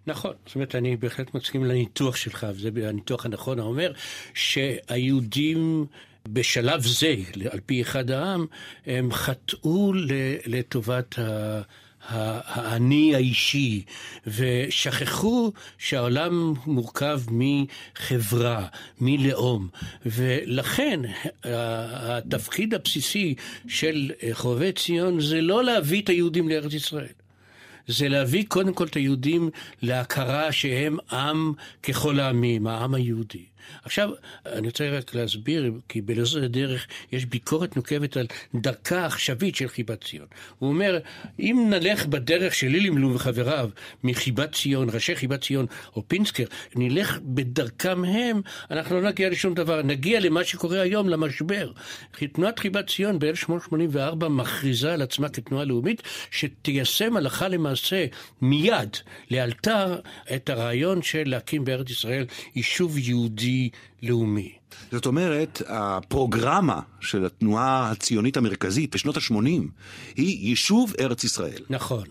נכון, 0.07 0.33
זאת 0.47 0.55
אומרת, 0.55 0.75
אני 0.75 0.97
בהחלט 0.97 1.35
מסכים 1.35 1.65
לניתוח 1.65 2.17
שלך, 2.17 2.47
וזה 2.55 2.89
הניתוח 2.89 3.27
הנכון 3.27 3.59
האומר 3.59 3.93
שהיהודים 4.35 5.87
בשלב 6.29 6.87
זה, 6.87 7.15
על 7.51 7.61
פי 7.67 7.83
אחד 7.83 8.11
העם, 8.11 8.47
הם 8.87 9.13
חטאו 9.13 9.93
לטובת 10.47 11.19
ה... 11.19 11.61
האני 12.09 13.15
האישי, 13.15 13.83
ושכחו 14.27 15.53
שהעולם 15.79 16.55
מורכב 16.67 17.21
מחברה, 17.31 18.67
מלאום, 19.01 19.69
ולכן 20.07 21.01
התפקיד 21.45 22.75
הבסיסי 22.75 23.35
של 23.69 24.11
חובבי 24.33 24.73
ציון 24.73 25.21
זה 25.21 25.41
לא 25.41 25.65
להביא 25.65 26.03
את 26.03 26.09
היהודים 26.09 26.49
לארץ 26.49 26.73
ישראל. 26.75 27.07
זה 27.87 28.09
להביא 28.09 28.45
קודם 28.49 28.73
כל 28.73 28.87
את 28.87 28.95
היהודים 28.95 29.51
להכרה 29.83 30.53
שהם 30.53 30.97
עם 31.13 31.53
ככל 31.83 32.21
העמים, 32.21 32.67
העם 32.67 32.95
היהודי. 32.95 33.45
עכשיו, 33.85 34.11
אני 34.47 34.67
רוצה 34.67 34.91
רק 34.91 35.15
להסביר, 35.15 35.73
כי 35.89 36.01
בלעשות 36.01 36.43
הדרך 36.43 36.87
יש 37.13 37.25
ביקורת 37.25 37.77
נוקבת 37.77 38.17
על 38.17 38.27
דרכה 38.55 39.01
העכשווית 39.01 39.57
של 39.57 39.69
חיבת 39.69 40.05
ציון. 40.05 40.27
הוא 40.59 40.69
אומר, 40.69 40.99
אם 41.41 41.67
נלך 41.71 42.07
בדרך 42.07 42.55
של 42.55 42.69
לילימלום 42.69 43.15
וחבריו 43.15 43.71
מחיבת 44.05 44.53
ציון, 44.53 44.89
ראשי 44.91 45.17
חיבת 45.17 45.41
ציון 45.41 45.67
או 45.97 46.09
פינסקר, 46.09 46.45
נלך 46.75 47.19
בדרכם 47.23 48.05
הם, 48.05 48.41
אנחנו 48.71 49.01
לא 49.01 49.09
נגיע 49.09 49.31
לשום 49.31 49.55
דבר, 49.55 49.83
נגיע 49.83 50.21
למה 50.21 50.45
שקורה 50.45 50.81
היום, 50.81 51.09
למשבר. 51.09 51.73
תנועת 52.33 52.59
חיבת 52.59 52.87
ציון 52.87 53.19
ב-1884 53.19 54.29
מכריזה 54.29 54.93
על 54.93 55.03
עצמה 55.03 55.29
כתנועה 55.29 55.65
לאומית 55.65 56.03
שתיישם 56.31 57.17
הלכה 57.17 57.49
למעשה 57.49 58.07
מיד, 58.41 58.97
לאלתר, 59.31 60.01
את 60.35 60.51
הרעיון 60.51 61.03
של 61.03 61.23
להקים 61.27 61.65
בארץ 61.65 61.91
ישראל 61.91 62.25
יישוב 62.55 62.99
יהודי. 62.99 63.52
לאומי. 64.03 64.53
זאת 64.93 65.07
אומרת, 65.07 65.63
הפרוגרמה 65.67 66.81
של 67.01 67.27
התנועה 67.27 67.91
הציונית 67.91 68.37
המרכזית 68.37 68.95
בשנות 68.95 69.17
ה-80 69.17 69.47
היא 70.17 70.49
יישוב 70.49 70.95
ארץ 71.01 71.25
ישראל. 71.25 71.63
נכון. 71.71 72.05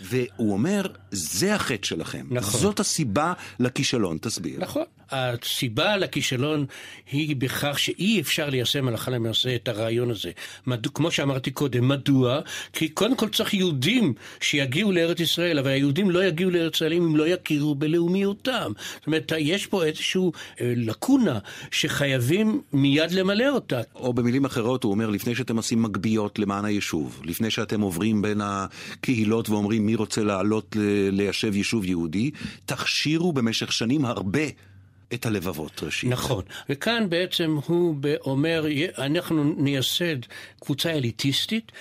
והוא 0.00 0.52
אומר, 0.52 0.86
זה 1.10 1.54
החטא 1.54 1.86
שלכם. 1.86 2.26
נכון. 2.30 2.60
זאת 2.60 2.80
הסיבה 2.80 3.32
לכישלון, 3.60 4.18
תסביר. 4.20 4.60
נכון. 4.60 4.82
הסיבה 5.10 5.96
לכישלון 5.96 6.66
היא 7.12 7.36
בכך 7.36 7.78
שאי 7.78 8.20
אפשר 8.20 8.50
ליישם 8.50 8.88
הלכה 8.88 9.10
למעשה 9.10 9.54
את 9.54 9.68
הרעיון 9.68 10.10
הזה. 10.10 10.30
מד... 10.66 10.86
כמו 10.86 11.10
שאמרתי 11.10 11.50
קודם, 11.50 11.88
מדוע? 11.88 12.40
כי 12.72 12.88
קודם 12.88 13.16
כל 13.16 13.28
צריך 13.28 13.54
יהודים 13.54 14.14
שיגיעו 14.40 14.92
לארץ 14.92 15.20
ישראל, 15.20 15.58
אבל 15.58 15.70
היהודים 15.70 16.10
לא 16.10 16.24
יגיעו 16.24 16.50
לארץ 16.50 16.74
ישראל 16.74 16.92
אם 16.92 17.16
לא 17.16 17.28
יכירו 17.28 17.74
בלאומיותם. 17.74 18.72
זאת 18.94 19.06
אומרת, 19.06 19.32
יש 19.38 19.66
פה 19.66 19.84
איזושהי 19.84 20.22
אה, 20.60 20.72
לקונה 20.76 21.38
שחייבים 21.70 22.62
מיד 22.72 23.10
למלא 23.10 23.48
אותה. 23.48 23.80
או 23.94 24.12
במילים 24.12 24.44
אחרות, 24.44 24.84
הוא 24.84 24.92
אומר, 24.92 25.10
לפני 25.10 25.34
שאתם 25.34 25.56
עושים 25.56 25.82
מגביות 25.82 26.38
למען 26.38 26.64
היישוב, 26.64 27.22
לפני 27.24 27.50
שאתם 27.50 27.80
עוברים 27.80 28.22
בין 28.22 28.40
הקהילות 28.44 29.50
ואומרים 29.50 29.86
מי 29.86 29.94
רוצה 29.94 30.24
לעלות 30.24 30.76
ליישב 31.12 31.56
יישוב 31.56 31.84
יהודי, 31.84 32.30
תכשירו 32.66 33.32
במשך 33.32 33.72
שנים 33.72 34.04
הרבה. 34.04 34.73
את 35.14 35.26
הלבבות 35.26 35.82
ראשית. 35.82 36.10
נכון, 36.10 36.44
וכאן 36.68 37.06
בעצם 37.08 37.56
הוא 37.66 37.96
אומר, 38.20 38.64
אנחנו 38.98 39.54
נייסד 39.56 40.16
קבוצה 40.60 40.90
אליטיסטית 40.90 41.72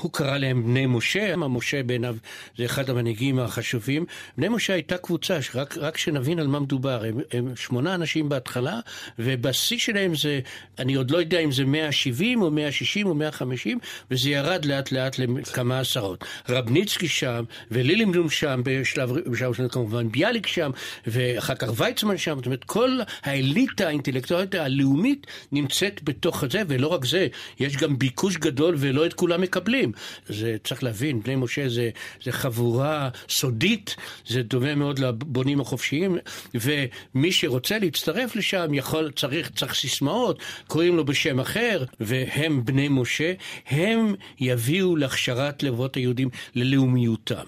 הוא 0.00 0.12
קרא 0.12 0.38
להם 0.38 0.62
בני 0.62 0.86
משה, 0.86 1.36
משה 1.36 1.82
בעיניו 1.82 2.16
זה 2.58 2.64
אחד 2.64 2.90
המנהיגים 2.90 3.38
החשובים. 3.38 4.04
בני 4.38 4.48
משה 4.48 4.72
הייתה 4.72 4.98
קבוצה, 4.98 5.42
שרק, 5.42 5.78
רק 5.78 5.98
שנבין 5.98 6.38
על 6.38 6.46
מה 6.46 6.60
מדובר, 6.60 7.04
הם, 7.04 7.20
הם 7.32 7.56
שמונה 7.56 7.94
אנשים 7.94 8.28
בהתחלה, 8.28 8.80
ובשיא 9.18 9.78
שלהם 9.78 10.14
זה, 10.14 10.40
אני 10.78 10.94
עוד 10.94 11.10
לא 11.10 11.18
יודע 11.18 11.38
אם 11.38 11.52
זה 11.52 11.64
170 11.64 12.42
או 12.42 12.50
160 12.50 13.06
או 13.06 13.14
150, 13.14 13.78
וזה 14.10 14.30
ירד 14.30 14.64
לאט 14.64 14.92
לאט 14.92 15.18
לכמה 15.18 15.80
עשרות. 15.80 16.24
רבניצקי 16.48 17.08
שם, 17.08 17.44
ולילימדום 17.70 18.30
שם, 18.30 18.60
בשלב, 18.64 19.10
שלנו 19.52 19.70
כמובן 19.70 20.08
ביאליק 20.08 20.46
שם, 20.46 20.70
ואחר 21.06 21.54
כך 21.54 21.68
ויצמן 21.76 22.18
שם, 22.18 22.36
זאת 22.36 22.46
אומרת 22.46 22.64
כל 22.64 22.98
האליטה 23.22 23.86
האינטלקטואלית 23.86 24.54
הלאומית 24.54 25.26
נמצאת 25.52 26.00
בתוך 26.04 26.44
זה, 26.50 26.62
ולא 26.68 26.86
רק 26.86 27.04
זה, 27.04 27.26
יש 27.60 27.76
גם 27.76 27.98
ביקוש 27.98 28.36
גדול 28.36 28.74
ולא 28.78 29.06
את 29.06 29.14
כולם 29.14 29.40
מקבלים. 29.40 29.89
אחרים. 29.90 30.38
זה 30.38 30.56
צריך 30.64 30.82
להבין, 30.82 31.22
בני 31.22 31.36
משה 31.36 31.68
זה, 31.68 31.90
זה 32.22 32.32
חבורה 32.32 33.08
סודית, 33.28 33.96
זה 34.26 34.42
דומה 34.42 34.74
מאוד 34.74 34.98
לבונים 34.98 35.60
החופשיים, 35.60 36.18
ומי 36.54 37.32
שרוצה 37.32 37.78
להצטרף 37.78 38.36
לשם 38.36 38.74
יכול, 38.74 39.10
צריך, 39.16 39.50
צריך 39.50 39.74
סיסמאות, 39.74 40.42
קוראים 40.66 40.96
לו 40.96 41.04
בשם 41.04 41.40
אחר, 41.40 41.84
והם 42.00 42.64
בני 42.64 42.88
משה, 42.90 43.32
הם 43.66 44.14
יביאו 44.40 44.96
להכשרת 44.96 45.62
לבבות 45.62 45.94
היהודים 45.94 46.28
ללאומיותם. 46.54 47.44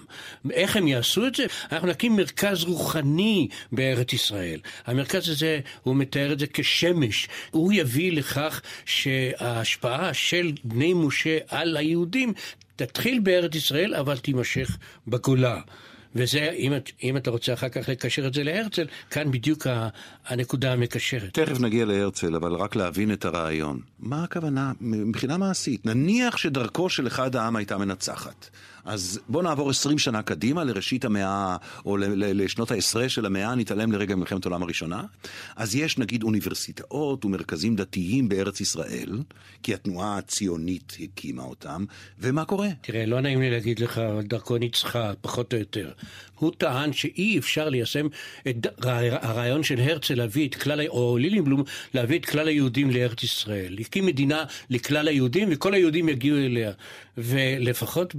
איך 0.51 0.75
הם 0.75 0.87
יעשו 0.87 1.27
את 1.27 1.35
זה? 1.35 1.45
אנחנו 1.71 1.87
נקים 1.87 2.15
מרכז 2.15 2.63
רוחני 2.63 3.47
בארץ 3.71 4.13
ישראל. 4.13 4.59
המרכז 4.85 5.29
הזה, 5.29 5.59
הוא 5.83 5.95
מתאר 5.95 6.33
את 6.33 6.39
זה 6.39 6.45
כשמש. 6.53 7.27
הוא 7.51 7.73
יביא 7.73 8.11
לכך 8.11 8.61
שההשפעה 8.85 10.13
של 10.13 10.51
בני 10.63 10.93
משה 10.93 11.37
על 11.47 11.77
היהודים 11.77 12.22
תתחיל 12.75 13.19
בארץ 13.19 13.55
ישראל, 13.55 13.95
אבל 13.95 14.17
תימשך 14.17 14.77
בגולה. 15.07 15.61
וזה, 16.15 16.49
אם, 16.57 16.73
אם 17.03 17.17
אתה 17.17 17.31
רוצה 17.31 17.53
אחר 17.53 17.69
כך 17.69 17.89
לקשר 17.89 18.27
את 18.27 18.33
זה 18.33 18.43
להרצל, 18.43 18.85
כאן 19.09 19.31
בדיוק 19.31 19.67
הנקודה 20.25 20.73
המקשרת. 20.73 21.33
תכף 21.33 21.59
נגיע 21.59 21.85
להרצל, 21.85 22.35
אבל 22.35 22.53
רק 22.53 22.75
להבין 22.75 23.13
את 23.13 23.25
הרעיון. 23.25 23.79
מה 23.99 24.23
הכוונה 24.23 24.71
מבחינה 24.81 25.37
מעשית? 25.37 25.85
נניח 25.85 26.37
שדרכו 26.37 26.89
של 26.89 27.07
אחד 27.07 27.35
העם 27.35 27.55
הייתה 27.55 27.77
מנצחת. 27.77 28.49
אז 28.85 29.19
בואו 29.29 29.43
נעבור 29.43 29.69
עשרים 29.69 29.99
שנה 29.99 30.21
קדימה, 30.21 30.63
לראשית 30.63 31.05
המאה, 31.05 31.57
או 31.85 31.97
לשנות 32.17 32.71
העשרה 32.71 33.09
של 33.09 33.25
המאה, 33.25 33.55
נתעלם 33.55 33.91
לרגע 33.91 34.15
ממלחמת 34.15 34.45
העולם 34.45 34.63
הראשונה. 34.63 35.03
אז 35.55 35.75
יש 35.75 35.97
נגיד 35.97 36.23
אוניברסיטאות 36.23 37.25
ומרכזים 37.25 37.75
דתיים 37.75 38.29
בארץ 38.29 38.61
ישראל, 38.61 39.19
כי 39.63 39.73
התנועה 39.73 40.17
הציונית 40.17 40.97
הקימה 41.03 41.43
אותם, 41.43 41.85
ומה 42.19 42.45
קורה? 42.45 42.69
תראה, 42.81 43.05
לא 43.05 43.21
נעים 43.21 43.41
לי 43.41 43.51
להגיד 43.51 43.79
לך, 43.79 44.01
דרכו 44.23 44.57
ניצחה, 44.57 45.11
פחות 45.21 45.53
או 45.53 45.59
יותר. 45.59 45.91
הוא 46.39 46.51
טען 46.57 46.93
שאי 46.93 47.37
אפשר 47.37 47.69
ליישם 47.69 48.07
את 48.49 48.55
הרעיון 49.21 49.63
של 49.63 49.79
הרצל 49.79 50.15
להביא 50.15 50.47
את 50.47 50.55
כלל, 50.55 50.87
או 50.87 51.17
לילינבלום, 51.17 51.63
להביא 51.93 52.19
את 52.19 52.25
כלל 52.25 52.47
היהודים 52.47 52.91
לארץ 52.91 53.23
ישראל. 53.23 53.75
הקים 53.79 54.05
מדינה 54.05 54.43
לכלל 54.69 55.07
היהודים, 55.07 55.49
וכל 55.51 55.73
היהודים 55.73 56.09
יגיעו 56.09 56.37
אליה. 56.37 56.71
ולפחות 57.17 58.15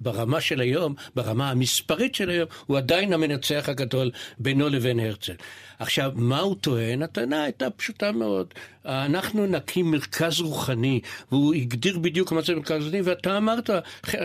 ברמה 0.00 0.40
של 0.40 0.60
היום, 0.60 0.94
ברמה 1.14 1.50
המספרית 1.50 2.14
של 2.14 2.30
היום, 2.30 2.48
הוא 2.66 2.76
עדיין 2.76 3.12
המנצח 3.12 3.68
הגדול 3.68 4.10
בינו 4.38 4.68
לבין 4.68 5.00
הרצל. 5.00 5.34
עכשיו, 5.78 6.12
מה 6.14 6.40
הוא 6.40 6.56
טוען? 6.60 7.02
הטענה 7.02 7.42
הייתה 7.42 7.70
פשוטה 7.70 8.12
מאוד. 8.12 8.54
אנחנו 8.84 9.46
נקים 9.46 9.90
מרכז 9.90 10.40
רוחני, 10.40 11.00
והוא 11.32 11.54
הגדיר 11.54 11.98
בדיוק 11.98 12.32
מה 12.32 12.42
זה 12.42 12.54
מרכז 12.54 12.84
רוחני, 12.84 13.00
ואתה 13.00 13.36
אמרת, 13.36 13.70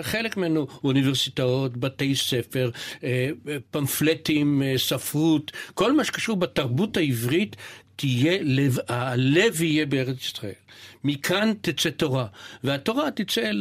חלק 0.02 0.38
ממנו 0.38 0.68
אוניברסיטאות, 0.84 1.78
בתי 1.78 2.16
ספר, 2.16 2.70
אה, 3.04 3.30
פמפלטים, 3.72 4.64
אה, 4.64 4.74
ספרות, 4.78 5.52
כל 5.74 5.94
מה 5.94 6.04
שקשור 6.04 6.38
בתרבות 6.38 6.98
העברית, 6.98 7.56
תהיה, 8.02 8.38
לב, 8.42 8.78
הלב 8.88 9.62
יהיה 9.62 9.86
בארץ 9.86 10.22
ישראל. 10.22 10.54
מכאן 11.04 11.54
תצא 11.62 11.90
תורה, 11.90 12.26
והתורה 12.64 13.12
תצא 13.12 13.52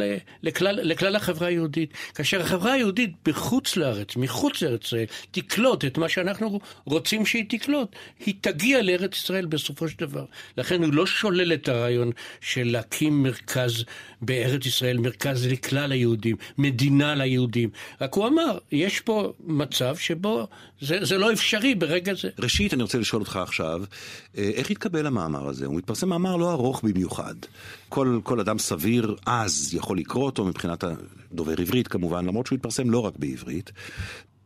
לכלל, 0.42 0.80
לכלל 0.82 1.16
החברה 1.16 1.49
היהודית. 1.49 1.92
כאשר 2.14 2.40
החברה 2.40 2.73
היהודית 2.73 3.11
בחוץ 3.26 3.76
לארץ, 3.76 4.16
מחוץ 4.16 4.62
לארץ 4.62 4.85
ישראל, 4.85 5.04
תקלוט 5.30 5.85
את 5.85 5.99
מה 5.99 6.09
שאנחנו 6.09 6.61
רוצים 6.85 7.26
שהיא 7.26 7.44
תקלוט, 7.49 7.88
היא 8.26 8.35
תגיע 8.40 8.82
לארץ 8.82 9.16
ישראל 9.16 9.47
בסופו 9.47 9.88
של 9.88 9.99
דבר. 9.99 10.25
לכן 10.56 10.82
הוא 10.82 10.94
לא 10.94 11.06
שולל 11.06 11.52
את 11.52 11.68
הרעיון 11.68 12.12
של 12.40 12.70
להקים 12.70 13.23
מרכז 13.23 13.85
בארץ 14.23 14.66
ישראל, 14.66 14.99
מרכז 14.99 15.47
לכלל 15.47 15.92
היהודים, 15.92 16.37
מדינה 16.59 17.14
ליהודים. 17.14 17.70
רק 18.00 18.14
הוא 18.14 18.26
אמר, 18.26 18.59
יש 18.73 19.00
פה 19.00 19.32
מצב 19.40 19.97
שבו 19.97 20.47
זה, 20.80 21.04
זה 21.04 21.18
לא 21.18 21.32
אפשרי 21.32 21.75
ברגע 21.75 22.14
זה. 22.14 22.28
ראשית, 22.38 22.75
אני 22.75 22.82
רוצה 22.82 22.99
לשאול 22.99 23.23
אותך 23.23 23.37
עכשיו, 23.37 23.82
איך 24.34 24.70
התקבל 24.70 25.06
המאמר 25.06 25.49
הזה? 25.49 25.66
הוא 25.66 25.76
מתפרסם 25.76 26.08
מאמר 26.08 26.37
לא 26.37 26.52
ארוך 26.52 26.84
במיוחד. 26.84 27.34
כל, 27.88 28.20
כל 28.22 28.40
אדם 28.40 28.58
סביר 28.58 29.16
אז 29.26 29.70
יכול 29.75 29.99
לקרוא 29.99 30.25
אותו 30.25 30.44
מבחינת 30.44 30.84
הדובר 30.84 31.60
עברית 31.60 31.88
כמובן, 31.88 32.26
למרות 32.26 32.46
שהוא 32.46 32.56
התפרסם 32.56 32.90
לא 32.90 32.99
רק 32.99 33.16
בעברית. 33.16 33.72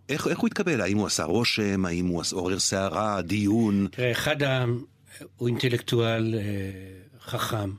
איך, 0.09 0.29
איך 0.29 0.39
הוא 0.39 0.47
התקבל? 0.47 0.81
האם 0.81 0.99
הוא 0.99 1.07
עשה 1.07 1.25
רושם? 1.25 1.85
האם 1.85 2.07
הוא 2.07 2.23
עורר 2.33 2.59
סערה? 2.59 3.23
דיון? 3.23 3.87
תראה, 3.91 4.13
אחד 4.13 4.43
העם 4.43 4.81
הוא 5.37 5.49
אינטלקטואל 5.49 6.35
אה, 6.35 6.41
חכם, 7.25 7.71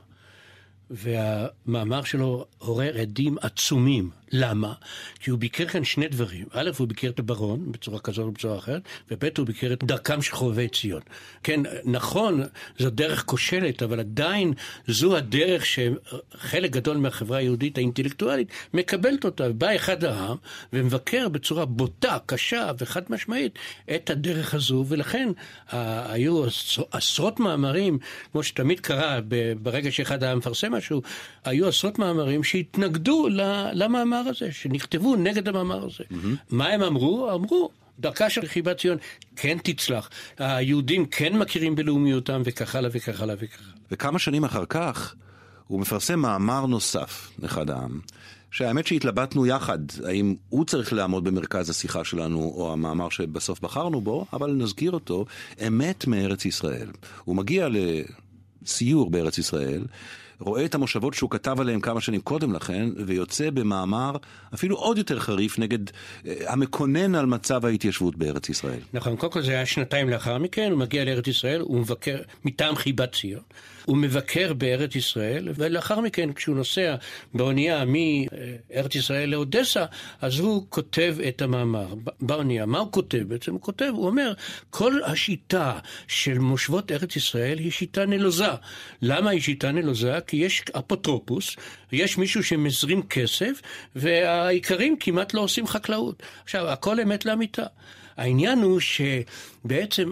והמאמר 0.90 2.04
שלו 2.04 2.46
עורר 2.58 2.98
עדים 3.00 3.36
עצומים. 3.40 4.10
למה? 4.32 4.72
כי 5.20 5.30
הוא 5.30 5.38
ביקר 5.38 5.66
כאן 5.66 5.84
שני 5.84 6.08
דברים. 6.08 6.46
א', 6.52 6.70
הוא 6.78 6.88
ביקר 6.88 7.08
את 7.08 7.18
הברון 7.18 7.72
בצורה 7.72 7.98
כזו 7.98 8.22
או 8.22 8.32
בצורה 8.32 8.58
אחרת, 8.58 8.82
וב', 9.10 9.24
הוא 9.38 9.46
ביקר 9.46 9.72
את 9.72 9.84
דרכם 9.84 10.22
של 10.22 10.32
חובבי 10.32 10.68
ציון. 10.68 11.00
כן, 11.42 11.60
נכון, 11.84 12.42
זו 12.78 12.90
דרך 12.90 13.24
כושלת, 13.24 13.82
אבל 13.82 14.00
עדיין 14.00 14.52
זו 14.86 15.16
הדרך 15.16 15.66
שחלק 15.66 16.70
גדול 16.70 16.96
מהחברה 16.96 17.38
היהודית 17.38 17.78
האינטלקטואלית 17.78 18.48
מקבלת 18.74 19.24
אותה. 19.24 19.48
בא 19.48 19.76
אחד 19.76 20.04
העם 20.04 20.36
ומבקר 20.72 21.28
בצורה 21.28 21.64
בוטה, 21.64 22.18
קשה 22.26 22.70
וחד 22.78 23.02
משמעית 23.08 23.58
את 23.94 24.10
הדרך 24.10 24.54
הזו, 24.54 24.84
ולכן 24.88 25.28
היו 25.70 26.44
עשרות 26.90 27.40
מאמרים, 27.40 27.98
כמו 28.32 28.42
שתמיד 28.42 28.80
קרה 28.80 29.18
ברגע 29.62 29.92
שאחד 29.92 30.22
העם 30.24 30.38
מפרסם 30.38 30.74
משהו, 30.74 31.02
היו 31.44 31.68
עשרות 31.68 31.98
מאמרים 31.98 32.44
שהתנגדו 32.44 33.28
למאמר 33.72 34.15
הזה, 34.18 34.52
שנכתבו 34.52 35.16
נגד 35.16 35.48
המאמר 35.48 35.84
הזה. 35.84 36.04
Mm-hmm. 36.10 36.36
מה 36.50 36.68
הם 36.68 36.82
אמרו? 36.82 37.32
אמרו, 37.34 37.70
דרכה 37.98 38.30
של 38.30 38.46
חיבת 38.46 38.78
ציון 38.78 38.98
כן 39.36 39.58
תצלח, 39.62 40.10
היהודים 40.38 41.06
כן 41.06 41.38
מכירים 41.38 41.74
בלאומיותם 41.74 42.42
וכך 42.44 42.74
הלאה 42.74 42.90
וכך 42.92 43.20
הלאה 43.20 43.34
וכך 43.38 43.58
הלאה. 43.60 43.72
וכמה 43.90 44.18
שנים 44.18 44.44
אחר 44.44 44.64
כך 44.68 45.14
הוא 45.66 45.80
מפרסם 45.80 46.18
מאמר 46.18 46.66
נוסף, 46.66 47.30
אחד 47.44 47.70
העם, 47.70 48.00
שהאמת 48.50 48.86
שהתלבטנו 48.86 49.46
יחד, 49.46 49.78
האם 50.04 50.34
הוא 50.48 50.64
צריך 50.64 50.92
לעמוד 50.92 51.24
במרכז 51.24 51.70
השיחה 51.70 52.04
שלנו, 52.04 52.38
או 52.56 52.72
המאמר 52.72 53.08
שבסוף 53.08 53.60
בחרנו 53.60 54.00
בו, 54.00 54.26
אבל 54.32 54.50
נזכיר 54.50 54.90
אותו, 54.90 55.24
אמת 55.66 56.06
מארץ 56.06 56.44
ישראל. 56.44 56.88
הוא 57.24 57.36
מגיע 57.36 57.68
לסיור 58.62 59.10
בארץ 59.10 59.38
ישראל, 59.38 59.84
רואה 60.40 60.64
את 60.64 60.74
המושבות 60.74 61.14
שהוא 61.14 61.30
כתב 61.30 61.60
עליהן 61.60 61.80
כמה 61.80 62.00
שנים 62.00 62.20
קודם 62.20 62.52
לכן, 62.52 62.88
ויוצא 63.06 63.50
במאמר 63.50 64.16
אפילו 64.54 64.76
עוד 64.76 64.98
יותר 64.98 65.20
חריף 65.20 65.58
נגד 65.58 65.78
אה, 66.26 66.34
המקונן 66.46 67.14
על 67.14 67.26
מצב 67.26 67.66
ההתיישבות 67.66 68.16
בארץ 68.16 68.48
ישראל. 68.48 68.80
נכון, 68.92 69.16
קודם 69.16 69.32
כל 69.32 69.42
זה 69.42 69.52
היה 69.52 69.66
שנתיים 69.66 70.08
לאחר 70.08 70.38
מכן, 70.38 70.70
הוא 70.70 70.78
מגיע 70.78 71.04
לארץ 71.04 71.26
ישראל, 71.26 71.60
הוא 71.60 71.80
מבקר 71.80 72.16
מטעם 72.44 72.76
חיבת 72.76 73.12
ציון. 73.12 73.42
הוא 73.86 73.96
מבקר 73.96 74.52
בארץ 74.52 74.94
ישראל, 74.94 75.48
ולאחר 75.54 76.00
מכן 76.00 76.32
כשהוא 76.32 76.56
נוסע 76.56 76.94
באונייה 77.34 77.84
מארץ 77.84 78.94
ישראל 78.94 79.28
לאודסה, 79.28 79.84
אז 80.20 80.38
הוא 80.38 80.66
כותב 80.68 81.16
את 81.28 81.42
המאמר 81.42 81.94
באונייה. 82.20 82.66
מה 82.66 82.78
הוא 82.78 82.92
כותב? 82.92 83.22
בעצם 83.28 83.52
הוא 83.52 83.60
כותב, 83.60 83.90
הוא 83.92 84.06
אומר, 84.06 84.32
כל 84.70 85.00
השיטה 85.04 85.78
של 86.08 86.38
מושבות 86.38 86.92
ארץ 86.92 87.16
ישראל 87.16 87.58
היא 87.58 87.70
שיטה 87.70 88.06
נלוזה. 88.06 88.46
למה 89.02 89.30
היא 89.30 89.40
שיטה 89.40 89.72
נלוזה? 89.72 90.18
כי 90.26 90.36
יש 90.36 90.62
אפוטרופוס, 90.78 91.56
יש 91.92 92.18
מישהו 92.18 92.42
שמזרים 92.44 93.02
כסף, 93.02 93.60
והאיכרים 93.96 94.96
כמעט 95.00 95.34
לא 95.34 95.40
עושים 95.40 95.66
חקלאות. 95.66 96.22
עכשיו, 96.44 96.68
הכל 96.68 97.00
אמת 97.00 97.24
לאמיתה. 97.24 97.64
העניין 98.16 98.58
הוא 98.58 98.80
שבעצם 98.80 100.10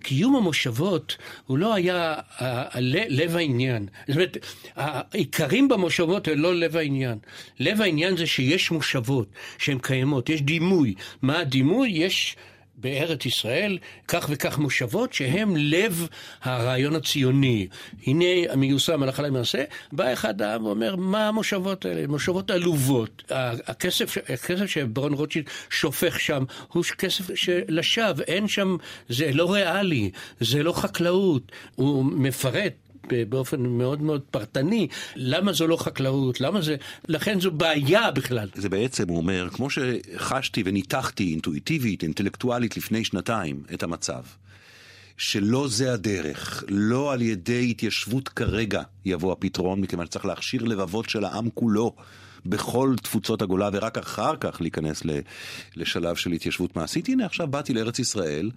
קיום 0.00 0.36
המושבות 0.36 1.16
הוא 1.46 1.58
לא 1.58 1.74
היה 1.74 2.14
לב 3.08 3.36
העניין. 3.36 3.86
זאת 4.08 4.16
אומרת, 4.16 4.36
העיקרים 4.76 5.68
במושבות 5.68 6.28
הם 6.28 6.38
לא 6.38 6.54
לב 6.54 6.76
העניין. 6.76 7.18
לב 7.60 7.80
העניין 7.80 8.16
זה 8.16 8.26
שיש 8.26 8.70
מושבות 8.70 9.28
שהן 9.58 9.78
קיימות, 9.78 10.28
יש 10.28 10.42
דימוי. 10.42 10.94
מה 11.22 11.38
הדימוי? 11.38 11.88
יש... 11.88 12.36
בארץ 12.80 13.26
ישראל 13.26 13.78
כך 14.08 14.26
וכך 14.30 14.58
מושבות 14.58 15.12
שהם 15.12 15.56
לב 15.56 16.08
הרעיון 16.42 16.94
הציוני. 16.96 17.66
הנה 18.06 18.54
מיושם 18.56 19.02
הלכה 19.02 19.22
למעשה, 19.22 19.64
בא 19.92 20.12
אחד 20.12 20.42
העם 20.42 20.66
ואומר, 20.66 20.96
מה 20.96 21.28
המושבות 21.28 21.84
האלה? 21.84 22.06
מושבות 22.06 22.50
עלובות. 22.50 23.22
הכסף, 23.66 24.16
הכסף 24.28 24.66
שברון 24.66 25.12
רוטשילד 25.12 25.46
שופך 25.70 26.20
שם 26.20 26.44
הוא 26.72 26.84
כסף 26.98 27.24
לשווא, 27.68 28.24
אין 28.24 28.48
שם, 28.48 28.76
זה 29.08 29.30
לא 29.32 29.52
ריאלי, 29.52 30.10
זה 30.40 30.62
לא 30.62 30.72
חקלאות. 30.72 31.52
הוא 31.74 32.04
מפרט 32.04 32.72
באופן 33.28 33.60
מאוד 33.60 34.02
מאוד 34.02 34.22
פרטני, 34.30 34.88
למה 35.16 35.52
זו 35.52 35.66
לא 35.66 35.76
חקלאות, 35.76 36.40
למה 36.40 36.62
זה, 36.62 36.76
לכן 37.08 37.40
זו 37.40 37.50
בעיה 37.50 38.10
בכלל. 38.10 38.48
זה 38.54 38.68
בעצם, 38.68 39.10
אומר, 39.10 39.48
כמו 39.52 39.68
שחשתי 39.70 40.62
וניתחתי 40.66 41.30
אינטואיטיבית, 41.30 42.02
אינטלקטואלית 42.02 42.76
לפני 42.76 43.04
שנתיים 43.04 43.62
את 43.74 43.82
המצב. 43.82 44.22
שלא 45.16 45.68
זה 45.68 45.92
הדרך, 45.92 46.64
לא 46.68 47.12
על 47.12 47.22
ידי 47.22 47.70
התיישבות 47.70 48.28
כרגע 48.28 48.82
יבוא 49.04 49.32
הפתרון, 49.32 49.80
מכיוון 49.80 50.06
שצריך 50.06 50.24
להכשיר 50.24 50.64
לבבות 50.64 51.08
של 51.08 51.24
העם 51.24 51.48
כולו. 51.54 51.94
בכל 52.48 52.94
תפוצות 53.02 53.42
הגולה, 53.42 53.70
ורק 53.72 53.98
אחר 53.98 54.36
כך 54.40 54.60
להיכנס 54.60 55.02
לשלב 55.76 56.16
של 56.16 56.32
התיישבות 56.32 56.76
מעשית. 56.76 57.08
הנה, 57.08 57.26
עכשיו 57.26 57.46
באתי 57.46 57.74
לארץ 57.74 57.98
ישראל, 57.98 58.50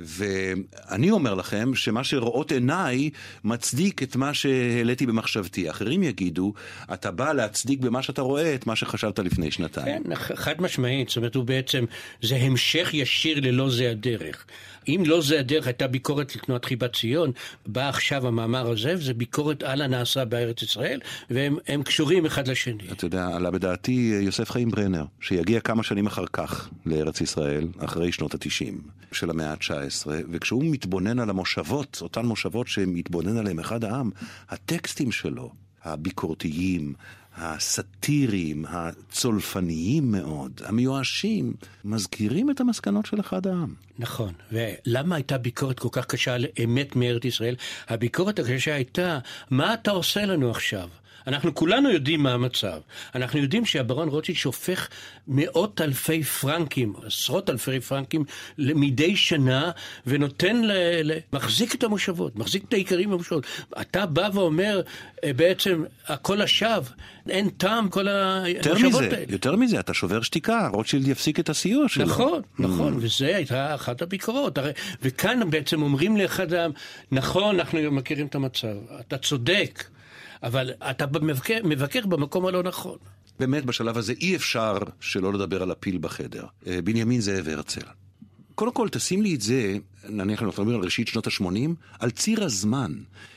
ואני 0.00 1.10
אומר 1.10 1.34
לכם 1.34 1.74
שמה 1.74 2.04
שרואות 2.04 2.52
עיניי 2.52 3.10
מצדיק 3.44 4.02
את 4.02 4.16
מה 4.16 4.34
שהעליתי 4.34 5.06
במחשבתי. 5.06 5.70
אחרים 5.70 6.02
יגידו, 6.02 6.52
אתה 6.92 7.10
בא 7.10 7.32
להצדיק 7.32 7.80
במה 7.80 8.02
שאתה 8.02 8.22
רואה 8.22 8.54
את 8.54 8.66
מה 8.66 8.76
שחשבת 8.76 9.18
לפני 9.18 9.50
שנתיים. 9.50 10.02
כן, 10.04 10.14
חד 10.14 10.54
משמעית. 10.62 11.08
זאת 11.08 11.16
אומרת, 11.16 11.34
הוא 11.34 11.44
בעצם, 11.44 11.84
זה 12.22 12.36
המשך 12.36 12.90
ישיר 12.92 13.40
ללא 13.40 13.70
זה 13.70 13.90
הדרך. 13.90 14.44
אם 14.88 15.02
לא 15.06 15.20
זה 15.20 15.40
הדרך, 15.40 15.66
הייתה 15.66 15.86
ביקורת 15.86 16.36
לתנועת 16.36 16.64
חיבת 16.64 16.96
ציון, 16.96 17.32
בא 17.66 17.88
עכשיו 17.88 18.26
המאמר 18.26 18.70
הזה, 18.70 18.94
וזה 18.94 19.14
ביקורת 19.14 19.62
על 19.62 19.82
הנעשה 19.82 20.24
בארץ 20.24 20.62
ישראל, 20.62 21.00
והם 21.30 21.82
קשורים 21.82 22.26
אחד 22.26 22.48
לשני. 22.48 22.82
אתה 22.92 23.06
יודע, 23.06 23.26
עלה 23.26 23.50
בדעתי 23.50 24.18
יוסף 24.22 24.50
חיים 24.50 24.70
ברנר, 24.70 25.04
שיגיע 25.20 25.60
כמה 25.60 25.82
שנים 25.82 26.06
אחר 26.06 26.24
כך 26.32 26.68
לארץ 26.86 27.20
ישראל, 27.20 27.68
אחרי 27.78 28.12
שנות 28.12 28.34
התשעים 28.34 28.80
של 29.12 29.30
המאה 29.30 29.50
ה-19, 29.50 30.06
וכשהוא 30.30 30.64
מתבונן 30.64 31.18
על 31.18 31.30
המושבות, 31.30 31.98
אותן 32.02 32.26
מושבות 32.26 32.68
שמתבונן 32.68 33.36
עליהן 33.36 33.58
אחד 33.58 33.84
העם, 33.84 34.10
הטקסטים 34.48 35.12
שלו, 35.12 35.50
הביקורתיים, 35.92 36.94
הסאטיריים, 37.36 38.64
הצולפניים 38.68 40.12
מאוד, 40.12 40.60
המיואשים, 40.64 41.52
מזכירים 41.84 42.50
את 42.50 42.60
המסקנות 42.60 43.06
של 43.06 43.20
אחד 43.20 43.46
העם. 43.46 43.74
נכון, 43.98 44.32
ולמה 44.52 45.14
הייתה 45.16 45.38
ביקורת 45.38 45.78
כל 45.78 45.88
כך 45.92 46.06
קשה 46.06 46.34
על 46.34 46.46
אמת 46.64 46.96
מארץ 46.96 47.24
ישראל? 47.24 47.54
הביקורת 47.88 48.38
הקשה 48.38 48.74
הייתה, 48.74 49.18
מה 49.50 49.74
אתה 49.74 49.90
עושה 49.90 50.26
לנו 50.26 50.50
עכשיו? 50.50 50.88
אנחנו 51.26 51.54
כולנו 51.54 51.90
יודעים 51.90 52.22
מה 52.22 52.32
המצב. 52.32 52.80
אנחנו 53.14 53.38
יודעים 53.38 53.64
שהברון 53.66 54.08
רוטשילד 54.08 54.38
שופך 54.38 54.88
מאות 55.28 55.80
אלפי 55.80 56.22
פרנקים, 56.22 56.92
עשרות 57.06 57.50
אלפי 57.50 57.80
פרנקים 57.80 58.24
מדי 58.58 59.16
שנה, 59.16 59.70
ונותן, 60.06 60.62
ל, 60.62 60.72
ל, 61.02 61.18
מחזיק 61.32 61.74
את 61.74 61.84
המושבות, 61.84 62.36
מחזיק 62.36 62.64
את 62.68 62.72
העיקרים 62.72 63.10
במושבות. 63.10 63.46
אתה 63.80 64.06
בא 64.06 64.28
ואומר, 64.34 64.80
אה, 65.24 65.32
בעצם, 65.32 65.84
הכל 66.06 66.40
השווא, 66.40 66.82
אין 67.28 67.48
טעם 67.48 67.88
כל 67.88 68.08
המושבות 68.08 69.02
האלה. 69.02 69.24
יותר 69.28 69.56
מזה, 69.56 69.80
אתה 69.80 69.94
שובר 69.94 70.22
שתיקה, 70.22 70.68
רוטשילד 70.72 71.08
יפסיק 71.08 71.40
את 71.40 71.48
הסיוע 71.48 71.88
שלו. 71.88 72.04
נכון, 72.04 72.42
נכון, 72.58 72.94
mm. 72.94 72.96
וזה 73.00 73.36
הייתה 73.36 73.74
אחת 73.74 74.02
הביקורות. 74.02 74.58
הרי, 74.58 74.72
וכאן 75.02 75.50
בעצם 75.50 75.82
אומרים 75.82 76.16
לאחד 76.16 76.52
העם, 76.52 76.70
נכון, 77.12 77.60
אנחנו 77.60 77.92
מכירים 77.92 78.26
את 78.26 78.34
המצב, 78.34 78.76
אתה 79.00 79.18
צודק. 79.18 79.84
אבל 80.42 80.70
אתה 80.90 81.06
מבקר, 81.22 81.58
מבקר 81.64 82.06
במקום 82.06 82.46
הלא 82.46 82.62
נכון. 82.62 82.96
באמת, 83.38 83.64
בשלב 83.64 83.98
הזה 83.98 84.12
אי 84.20 84.36
אפשר 84.36 84.78
שלא 85.00 85.32
לדבר 85.32 85.62
על 85.62 85.70
הפיל 85.70 85.98
בחדר. 85.98 86.44
אה, 86.66 86.82
בנימין 86.82 87.20
זאב 87.20 87.48
הרצל. 87.48 87.80
קודם 88.54 88.72
כל, 88.72 88.88
תשים 88.88 89.22
לי 89.22 89.34
את 89.34 89.40
זה, 89.40 89.76
נניח 90.08 90.42
אנחנו 90.42 90.62
מדברים 90.62 90.78
על 90.78 90.84
ראשית 90.84 91.08
שנות 91.08 91.26
ה-80, 91.26 91.70
על 91.98 92.10
ציר 92.10 92.44
הזמן. 92.44 92.92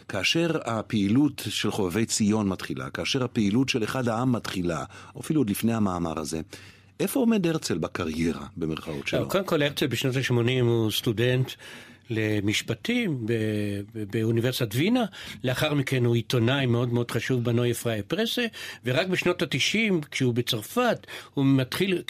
כאשר 0.07 0.57
הפעילות 0.65 1.41
של 1.49 1.71
חובבי 1.71 2.05
ציון 2.05 2.49
מתחילה, 2.49 2.89
כאשר 2.89 3.23
הפעילות 3.23 3.69
של 3.69 3.83
אחד 3.83 4.07
העם 4.07 4.31
מתחילה, 4.31 4.83
אפילו 5.19 5.41
עוד 5.41 5.49
לפני 5.49 5.73
המאמר 5.73 6.19
הזה, 6.19 6.41
איפה 6.99 7.19
עומד 7.19 7.47
הרצל 7.47 7.77
בקריירה, 7.77 8.45
במרכאות 8.57 9.07
שלו? 9.07 9.29
קודם 9.29 9.45
כל, 9.45 9.61
הרצל 9.61 9.87
בשנות 9.87 10.15
ה-80 10.15 10.61
הוא 10.61 10.91
סטודנט 10.91 11.51
למשפטים 12.09 13.25
באוניברסיטת 14.11 14.75
וינה, 14.75 15.05
לאחר 15.43 15.73
מכן 15.73 16.05
הוא 16.05 16.15
עיתונאי 16.15 16.65
מאוד 16.65 16.93
מאוד 16.93 17.11
חשוב 17.11 17.43
בנוי 17.43 17.71
אפראי 17.71 18.01
פרסה, 18.07 18.45
ורק 18.85 19.07
בשנות 19.07 19.41
התשעים, 19.41 20.01
כשהוא 20.11 20.33
בצרפת, 20.33 21.07
הוא 21.33 21.45
מתחיל, 21.45 22.01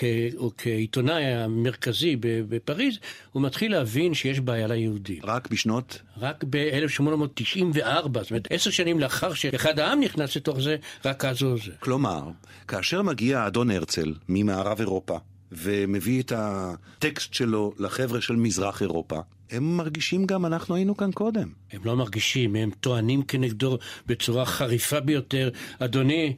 כעיתונאי 0.57 1.23
המרכזי 1.23 2.15
בפריז, 2.21 2.97
הוא 3.31 3.43
מתחיל 3.43 3.71
להבין 3.71 4.13
שיש 4.13 4.39
בעיה 4.39 4.67
ליהודים. 4.67 5.19
רק 5.23 5.47
בשנות? 5.51 6.01
רק 6.17 6.43
ב-1894, 6.49 8.09
זאת 8.13 8.31
אומרת, 8.31 8.47
עשר 8.49 8.69
שנים 8.69 8.99
לאחר 8.99 9.33
שאחד 9.33 9.79
העם 9.79 9.99
נכנס 9.99 10.35
לתוך 10.35 10.59
זה, 10.59 10.75
רק 11.05 11.25
אז 11.25 11.41
הוא 11.41 11.57
זה. 11.65 11.71
כלומר, 11.79 12.23
כאשר 12.67 13.01
מגיע 13.01 13.39
האדון 13.39 13.71
הרצל 13.71 14.13
ממערב 14.29 14.79
אירופה, 14.79 15.17
ומביא 15.51 16.21
את 16.21 16.31
הטקסט 16.35 17.33
שלו 17.33 17.73
לחבר'ה 17.79 18.21
של 18.21 18.35
מזרח 18.35 18.81
אירופה, 18.81 19.19
הם 19.51 19.77
מרגישים 19.77 20.25
גם, 20.25 20.45
אנחנו 20.45 20.75
היינו 20.75 20.97
כאן 20.97 21.11
קודם. 21.11 21.49
הם 21.71 21.81
לא 21.85 21.95
מרגישים, 21.95 22.55
הם 22.55 22.69
טוענים 22.79 23.23
כנגדו 23.23 23.77
בצורה 24.05 24.45
חריפה 24.45 24.99
ביותר, 24.99 25.49
אדוני, 25.79 26.35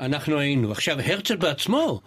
אנחנו 0.00 0.38
היינו. 0.38 0.72
עכשיו, 0.72 1.00
הרצל 1.00 1.36
בעצמו 1.36 2.00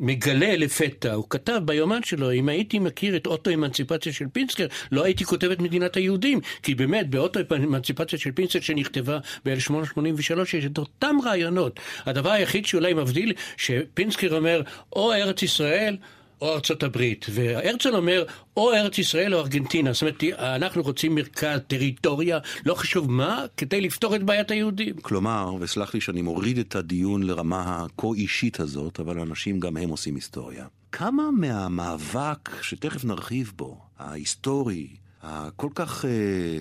מגלה 0.00 0.56
לפתע, 0.56 1.12
הוא 1.12 1.24
כתב 1.30 1.60
ביומן 1.64 2.02
שלו, 2.02 2.32
אם 2.32 2.48
הייתי 2.48 2.78
מכיר 2.78 3.16
את 3.16 3.26
אוטו-אמנציפציה 3.26 4.12
של 4.12 4.26
פינסקר, 4.32 4.66
לא 4.92 5.04
הייתי 5.04 5.24
כותב 5.24 5.50
את 5.50 5.60
מדינת 5.60 5.96
היהודים. 5.96 6.40
כי 6.62 6.74
באמת, 6.74 7.10
באוטו-אמנציפציה 7.10 8.18
של 8.18 8.32
פינסקר 8.32 8.60
שנכתבה 8.60 9.18
ב-1883, 9.44 10.40
יש 10.58 10.64
את 10.64 10.78
אותם 10.78 11.16
רעיונות. 11.24 11.80
הדבר 12.06 12.30
היחיד 12.30 12.66
שאולי 12.66 12.94
מבדיל, 12.94 13.32
שפינסקר 13.56 14.36
אומר, 14.36 14.62
או 14.92 15.12
ארץ 15.12 15.42
ישראל, 15.42 15.96
או 16.40 16.54
ארצות 16.54 16.82
הברית. 16.82 17.26
והרצל 17.30 17.96
אומר, 17.96 18.24
או 18.56 18.72
ארץ 18.72 18.98
ישראל 18.98 19.34
או 19.34 19.40
ארגנטינה. 19.40 19.92
זאת 19.92 20.02
אומרת, 20.02 20.22
אנחנו 20.38 20.82
רוצים 20.82 21.14
מרכז, 21.14 21.60
טריטוריה, 21.66 22.38
לא 22.66 22.74
חשוב 22.74 23.10
מה, 23.10 23.44
כדי 23.56 23.80
לפתור 23.80 24.16
את 24.16 24.22
בעיית 24.22 24.50
היהודים. 24.50 24.96
כלומר, 25.02 25.54
וסלח 25.60 25.94
לי 25.94 26.00
שאני 26.00 26.22
מוריד 26.22 26.58
את 26.58 26.76
הדיון 26.76 27.22
לרמה 27.22 27.84
הכה 27.84 28.06
אישית 28.14 28.60
הזאת, 28.60 29.00
אבל 29.00 29.20
אנשים 29.20 29.60
גם 29.60 29.76
הם 29.76 29.88
עושים 29.88 30.14
היסטוריה. 30.14 30.66
כמה 30.92 31.30
מהמאבק, 31.30 32.50
שתכף 32.62 33.04
נרחיב 33.04 33.52
בו, 33.56 33.80
ההיסטורי, 33.98 34.88
הכל 35.22 35.68
כך 35.74 36.04
אה, 36.04 36.58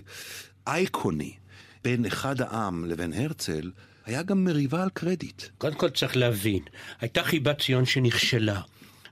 אייקוני, 0.67 1.33
בין 1.83 2.05
אחד 2.05 2.41
העם 2.41 2.85
לבין 2.85 3.13
הרצל, 3.13 3.71
היה 4.05 4.23
גם 4.23 4.43
מריבה 4.43 4.83
על 4.83 4.89
קרדיט. 4.93 5.43
קודם 5.57 5.75
כל 5.75 5.89
צריך 5.89 6.17
להבין, 6.17 6.63
הייתה 7.01 7.23
חיבת 7.23 7.61
ציון 7.61 7.85
שנכשלה. 7.85 8.61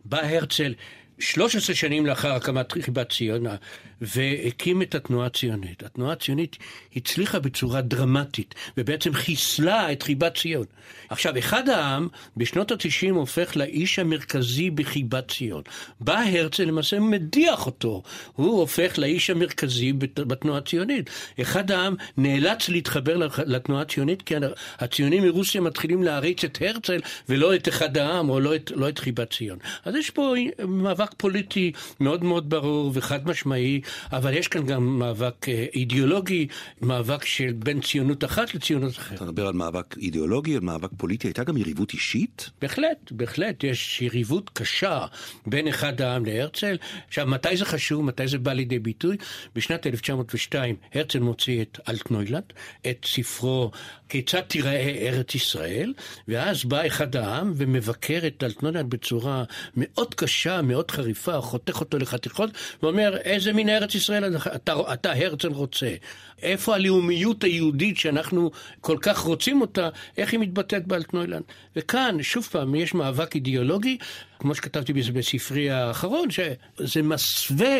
בא 0.06 0.20
הרצל 0.22 0.74
13 1.22 1.76
שנים 1.76 2.06
לאחר 2.06 2.32
הקמת 2.32 2.72
חיבת 2.72 3.10
ציונה, 3.12 3.56
והקים 4.02 4.82
את 4.82 4.96
התנועה 4.96 5.28
הציונית. 5.28 5.84
התנועה 5.84 6.14
הציונית 6.14 6.58
הצליחה 6.96 7.40
בצורה 7.40 7.82
דרמטית, 7.82 8.56
ובעצם 8.78 9.14
חיסלה 9.14 9.92
את 9.92 10.04
חיבת 10.04 10.38
ציון. 10.38 10.66
עכשיו, 11.10 11.38
אחד 11.40 11.70
העם 11.70 12.08
בשנות 12.38 12.72
ה-90 12.72 13.12
הופך 13.12 13.58
לאיש 13.58 14.00
המרכזי 14.00 14.70
בחיבת 14.70 15.32
ציון. 15.32 15.62
בא 16.00 16.20
הרצל, 16.20 16.64
למעשה 16.64 17.00
מדיח 17.00 17.66
אותו, 17.66 18.04
הוא 18.36 18.60
הופך 18.60 19.00
לאיש 19.00 19.30
המרכזי 19.30 19.94
בתנועה 20.16 20.58
הציונית. 20.58 21.10
אחד 21.42 21.72
העם 21.72 21.96
נאלץ 22.18 22.70
להתחבר 22.70 23.18
לתנועה 23.46 23.82
הציונית, 23.82 24.22
כי 24.22 24.36
הציונים 24.80 25.24
מרוסיה 25.24 25.62
מתחילים 25.62 26.04
להריץ 26.04 26.44
את 26.44 26.58
הרצל, 26.62 27.00
ולא 27.30 27.56
את 27.56 27.68
אחד 27.68 27.98
העם, 27.98 28.30
או 28.30 28.40
לא 28.40 28.56
את, 28.56 28.72
לא 28.76 28.90
את 28.90 29.00
חיבת 29.00 29.34
ציון. 29.34 29.58
אז 29.86 29.96
יש 29.96 30.10
פה 30.10 30.34
מאבק 30.68 31.11
פוליטי 31.18 31.72
מאוד 32.00 32.24
מאוד 32.24 32.50
ברור 32.50 32.92
וחד 32.94 33.28
משמעי. 33.28 33.82
אבל 34.12 34.34
יש 34.34 34.48
כאן 34.48 34.66
גם 34.66 35.00
מאבק 35.00 35.50
אה, 35.50 35.66
אידיאולוגי, 35.74 36.48
מאבק 36.82 37.26
של 37.26 37.54
בין 37.54 37.82
ציונות 37.82 38.24
אחת 38.24 38.56
לציונות 38.56 38.98
אחרת. 38.98 39.18
אתה 39.18 39.26
מדבר 39.26 39.48
על 39.48 39.54
מאבק 39.54 39.98
אידיאולוגי, 39.98 40.56
על 40.56 40.62
מאבק 40.62 40.90
פוליטי, 40.98 41.28
הייתה 41.28 41.44
גם 41.44 41.58
יריבות 41.58 41.94
אישית? 41.94 42.50
בהחלט, 42.62 43.12
בהחלט, 43.12 43.64
יש 43.64 44.02
יריבות 44.02 44.50
קשה 44.54 45.06
בין 45.46 45.68
אחד 45.68 46.02
העם 46.02 46.26
להרצל. 46.26 46.78
עכשיו, 47.08 47.28
מתי 47.28 47.58
זה 47.58 47.66
חשוב, 47.66 48.06
מתי 48.06 48.28
זה 48.28 48.38
בא 48.38 48.54
לידי 48.54 48.80
ביטוי? 48.80 49.18
בשנת 49.56 49.88
1902 49.88 50.76
הרצל 50.94 51.20
מוציא 51.20 51.62
את 51.62 51.80
אלטנוילנד, 51.90 52.54
את 52.90 53.06
ספרו 53.06 53.72
כיצד 54.10 54.42
תיראה 54.42 55.08
ארץ 55.08 55.36
ישראל, 55.36 55.94
ואז 56.28 56.66
בא 56.66 56.88
אחד 56.88 57.16
העם 57.16 57.54
ומבקר 57.56 58.20
את 58.28 58.44
אלטנוילנד 58.44 58.90
בצורה 58.90 59.44
מאוד 59.78 60.16
קשה, 60.16 60.62
מאוד 60.62 60.92
חריפה, 61.02 61.42
חותך 61.42 61.80
אותו 61.80 61.98
לחתיכות, 61.98 62.50
ואומר, 62.84 63.18
איזה 63.18 63.54
מין 63.54 63.70
ארץ 63.70 63.96
ישראל 63.96 64.38
אתה, 64.38 64.74
אתה 64.94 65.12
הרצל 65.12 65.48
רוצה. 65.48 65.94
איפה 66.42 66.76
הלאומיות 66.76 67.44
היהודית 67.44 67.98
שאנחנו 67.98 68.52
כל 68.82 68.98
כך 69.02 69.20
רוצים 69.20 69.62
אותה, 69.62 69.90
איך 70.18 70.32
היא 70.32 70.40
מתבטאת 70.40 70.88
באלטנוילנד. 70.88 71.44
וכאן, 71.76 72.24
שוב 72.24 72.48
פעם, 72.52 72.76
יש 72.76 72.94
מאבק 72.94 73.36
אידיאולוגי, 73.36 73.98
כמו 74.42 74.56
שכתבתי 74.56 74.94
בספרי 74.94 75.70
האחרון, 75.70 76.28
שזה 76.32 77.02
מסווה 77.04 77.78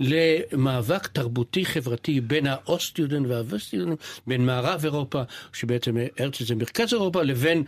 למאבק 0.00 1.06
תרבותי-חברתי 1.06 2.20
בין 2.20 2.46
ה 2.46 2.55
Ostjuden 2.55 3.26
וה 3.26 3.37
Westjuden, 3.37 3.94
בין 4.26 4.46
מערב 4.46 4.80
אירופה, 4.84 5.22
שבעצם 5.52 5.96
הרצל 6.18 6.44
זה 6.44 6.54
מרכז 6.54 6.92
אירופה, 6.92 7.22
לבין 7.22 7.62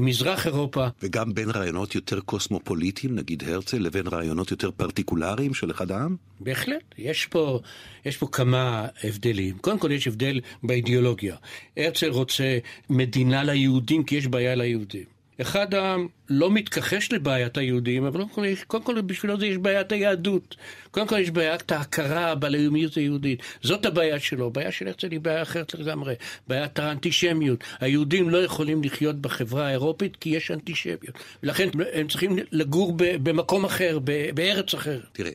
מזרח 0.00 0.46
אירופה. 0.46 0.86
וגם 1.02 1.34
בין 1.34 1.50
רעיונות 1.50 1.94
יותר 1.94 2.20
קוסמופוליטיים, 2.20 3.14
נגיד 3.14 3.42
הרצל, 3.46 3.78
לבין 3.78 4.06
רעיונות 4.06 4.50
יותר 4.50 4.70
פרטיקולריים 4.70 5.54
של 5.54 5.70
אחד 5.70 5.90
העם? 5.90 6.16
בהחלט. 6.40 6.94
יש 6.98 7.26
פה, 7.26 7.60
יש 8.04 8.16
פה 8.16 8.26
כמה 8.32 8.86
הבדלים. 9.04 9.58
קודם 9.58 9.78
כל 9.78 9.92
יש 9.92 10.06
הבדל 10.06 10.40
באידיאולוגיה. 10.62 11.36
הרצל 11.76 12.08
רוצה 12.08 12.58
מדינה 12.90 13.44
ליהודים 13.44 14.04
כי 14.04 14.16
יש 14.16 14.26
בעיה 14.26 14.54
ליהודים. 14.54 15.13
אחד 15.40 15.74
העם 15.74 16.06
לא 16.30 16.50
מתכחש 16.50 17.12
לבעיית 17.12 17.58
היהודים, 17.58 18.04
אבל 18.04 18.24
קודם 18.66 18.84
כל 18.84 19.00
בשבילו 19.00 19.40
זה 19.40 19.46
יש 19.46 19.56
בעיית 19.56 19.92
היהדות. 19.92 20.56
קודם 20.90 21.06
כל 21.06 21.18
יש 21.18 21.30
בעיית 21.30 21.72
ההכרה 21.72 22.34
בלאומיות 22.34 22.94
היהודית. 22.94 23.42
זאת 23.62 23.86
הבעיה 23.86 24.20
שלו. 24.20 24.46
הבעיה 24.46 24.72
של 24.72 24.88
הרצל 24.88 25.10
היא 25.10 25.20
בעיה 25.20 25.42
אחרת 25.42 25.74
לגמרי. 25.74 26.14
בעיית 26.48 26.78
האנטישמיות. 26.78 27.64
היהודים 27.80 28.30
לא 28.30 28.44
יכולים 28.44 28.84
לחיות 28.84 29.16
בחברה 29.16 29.66
האירופית 29.66 30.16
כי 30.16 30.30
יש 30.30 30.50
אנטישמיות. 30.50 31.18
ולכן 31.42 31.68
הם 31.92 32.08
צריכים 32.08 32.36
לגור 32.52 32.94
במקום 32.96 33.64
אחר, 33.64 33.98
בארץ 34.34 34.74
אחרת. 34.74 35.06
תראה, 35.12 35.30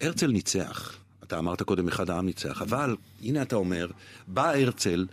הרצל 0.00 0.26
ניצח. 0.26 0.98
אתה 1.24 1.38
אמרת 1.38 1.62
קודם 1.62 1.88
אחד 1.88 2.10
העם 2.10 2.26
ניצח, 2.26 2.62
אבל 2.62 2.96
הנה 3.22 3.42
אתה 3.42 3.56
אומר, 3.56 3.86
בא 4.26 4.50
הרצל 4.50 5.06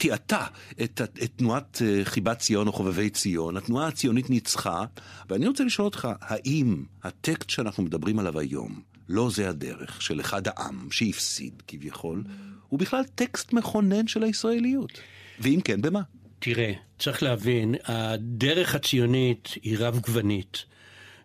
תיעתה 0.00 0.44
את, 0.82 1.00
את 1.00 1.30
תנועת 1.36 1.82
אה, 1.84 2.00
חיבת 2.04 2.38
ציון 2.38 2.66
או 2.66 2.72
חובבי 2.72 3.10
ציון, 3.10 3.56
התנועה 3.56 3.88
הציונית 3.88 4.30
ניצחה, 4.30 4.84
ואני 5.28 5.46
רוצה 5.46 5.64
לשאול 5.64 5.84
אותך, 5.84 6.08
האם 6.20 6.84
הטקסט 7.02 7.50
שאנחנו 7.50 7.82
מדברים 7.82 8.18
עליו 8.18 8.38
היום, 8.38 8.80
לא 9.08 9.30
זה 9.30 9.48
הדרך 9.48 10.02
של 10.02 10.20
אחד 10.20 10.42
העם 10.48 10.88
שהפסיד 10.90 11.62
כביכול, 11.68 12.24
הוא 12.68 12.78
בכלל 12.78 13.04
טקסט 13.14 13.52
מכונן 13.52 14.06
של 14.06 14.22
הישראליות? 14.22 15.00
ואם 15.40 15.60
כן, 15.64 15.82
במה? 15.82 16.00
תראה, 16.38 16.72
צריך 16.98 17.22
להבין, 17.22 17.74
הדרך 17.84 18.74
הציונית 18.74 19.48
היא 19.62 19.76
רב-גוונית, 19.78 20.64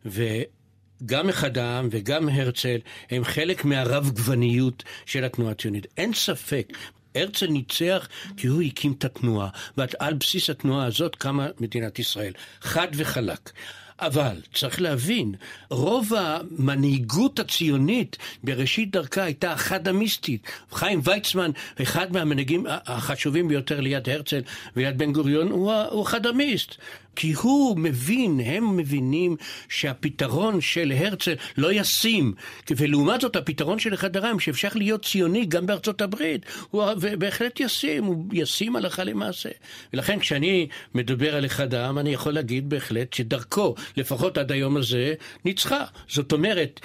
וגם 0.05 1.29
אחד 1.29 1.57
העם 1.57 1.87
וגם 1.91 2.29
הרצל 2.29 2.77
הם 3.09 3.23
חלק 3.23 3.65
מהרב-גווניות 3.65 4.83
של 5.05 5.23
התנועה 5.23 5.51
הציונית. 5.51 5.87
אין 5.97 6.13
ספק, 6.13 6.73
הרצל 7.15 7.47
ניצח 7.47 8.07
כי 8.37 8.47
הוא 8.47 8.61
הקים 8.61 8.93
את 8.97 9.05
התנועה, 9.05 9.49
ועל 9.77 10.13
בסיס 10.13 10.49
התנועה 10.49 10.85
הזאת 10.85 11.15
קמה 11.15 11.47
מדינת 11.59 11.99
ישראל. 11.99 12.33
חד 12.61 12.87
וחלק. 12.95 13.51
אבל 13.99 14.41
צריך 14.53 14.81
להבין, 14.81 15.35
רוב 15.69 16.11
המנהיגות 16.17 17.39
הציונית 17.39 18.17
בראשית 18.43 18.91
דרכה 18.91 19.23
הייתה 19.23 19.51
החדמיסטית. 19.51 20.47
חיים 20.71 21.01
ויצמן, 21.03 21.51
אחד 21.81 22.13
מהמנהיגים 22.13 22.65
החשובים 22.69 23.47
ביותר 23.47 23.79
ליד 23.79 24.09
הרצל 24.09 24.41
וליד 24.75 24.97
בן 24.97 25.13
גוריון, 25.13 25.51
הוא, 25.51 25.73
הוא 25.73 26.01
החדמיסט. 26.01 26.75
כי 27.15 27.33
הוא 27.33 27.77
מבין, 27.77 28.39
הם 28.39 28.77
מבינים 28.77 29.35
שהפתרון 29.69 30.61
של 30.61 30.93
הרצל 30.97 31.33
לא 31.57 31.73
ישים. 31.73 32.33
ולעומת 32.77 33.21
זאת 33.21 33.35
הפתרון 33.35 33.79
של 33.79 33.93
אחד 33.93 34.17
הרם, 34.17 34.39
שאפשר 34.39 34.67
להיות 34.75 35.05
ציוני 35.05 35.45
גם 35.45 35.65
בארצות 35.65 36.01
הברית, 36.01 36.45
הוא 36.71 36.83
בהחלט 37.17 37.59
ישים, 37.59 38.03
הוא 38.03 38.25
ישים 38.33 38.75
הלכה 38.75 39.03
למעשה. 39.03 39.49
ולכן 39.93 40.19
כשאני 40.19 40.67
מדבר 40.95 41.35
על 41.35 41.45
אחד 41.45 41.73
העם, 41.73 41.99
אני 41.99 42.09
יכול 42.09 42.33
להגיד 42.33 42.69
בהחלט 42.69 43.13
שדרכו, 43.13 43.75
לפחות 43.97 44.37
עד 44.37 44.51
היום 44.51 44.77
הזה, 44.77 45.13
ניצחה. 45.45 45.85
זאת 46.07 46.31
אומרת, 46.31 46.79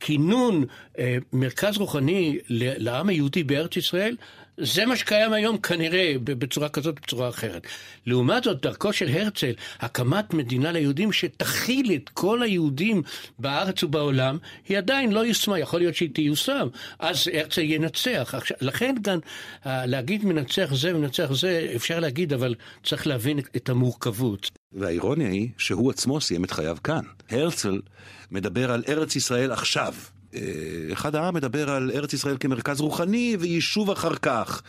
כינון 0.00 0.64
אה, 0.98 1.16
מרכז 1.32 1.76
רוחני 1.76 2.38
לעם 2.48 3.08
היהודי 3.08 3.42
בארץ 3.42 3.76
ישראל, 3.76 4.16
זה 4.58 4.86
מה 4.86 4.96
שקיים 4.96 5.32
היום 5.32 5.58
כנראה 5.58 6.14
בצורה 6.24 6.68
כזאת, 6.68 7.00
בצורה 7.00 7.28
אחרת. 7.28 7.66
לעומת 8.06 8.44
זאת, 8.44 8.62
דרכו 8.62 8.92
של 8.92 9.08
הרצל, 9.08 9.52
הקמת 9.80 10.34
מדינה 10.34 10.72
ליהודים 10.72 11.12
שתכיל 11.12 11.92
את 11.94 12.08
כל 12.08 12.42
היהודים 12.42 13.02
בארץ 13.38 13.82
ובעולם, 13.82 14.38
היא 14.68 14.78
עדיין 14.78 15.12
לא 15.12 15.26
יושמה, 15.26 15.58
יכול 15.58 15.80
להיות 15.80 15.94
שהיא 15.94 16.10
תיושם, 16.14 16.68
אז 16.98 17.30
הרצל 17.34 17.60
ינצח. 17.62 18.34
עכשיו, 18.34 18.56
לכן 18.60 18.94
גם 19.02 19.18
להגיד 19.66 20.24
מנצח 20.24 20.74
זה 20.74 20.96
ומנצח 20.96 21.32
זה, 21.32 21.72
אפשר 21.76 22.00
להגיד, 22.00 22.32
אבל 22.32 22.54
צריך 22.84 23.06
להבין 23.06 23.38
את 23.56 23.68
המורכבות. 23.68 24.50
והאירוניה 24.72 25.28
היא 25.28 25.48
שהוא 25.58 25.90
עצמו 25.90 26.20
סיים 26.20 26.44
את 26.44 26.50
חייו 26.50 26.76
כאן. 26.84 27.02
הרצל 27.30 27.80
מדבר 28.30 28.72
על 28.72 28.84
ארץ 28.88 29.16
ישראל 29.16 29.52
עכשיו. 29.52 29.94
אה, 30.34 30.40
אחד 30.92 31.14
העם 31.14 31.34
מדבר 31.34 31.70
על 31.70 31.90
ארץ 31.94 32.12
ישראל 32.12 32.36
כמרכז 32.40 32.80
רוחני 32.80 33.36
ויישוב 33.40 33.90
אחר 33.90 34.14
כך. 34.14 34.62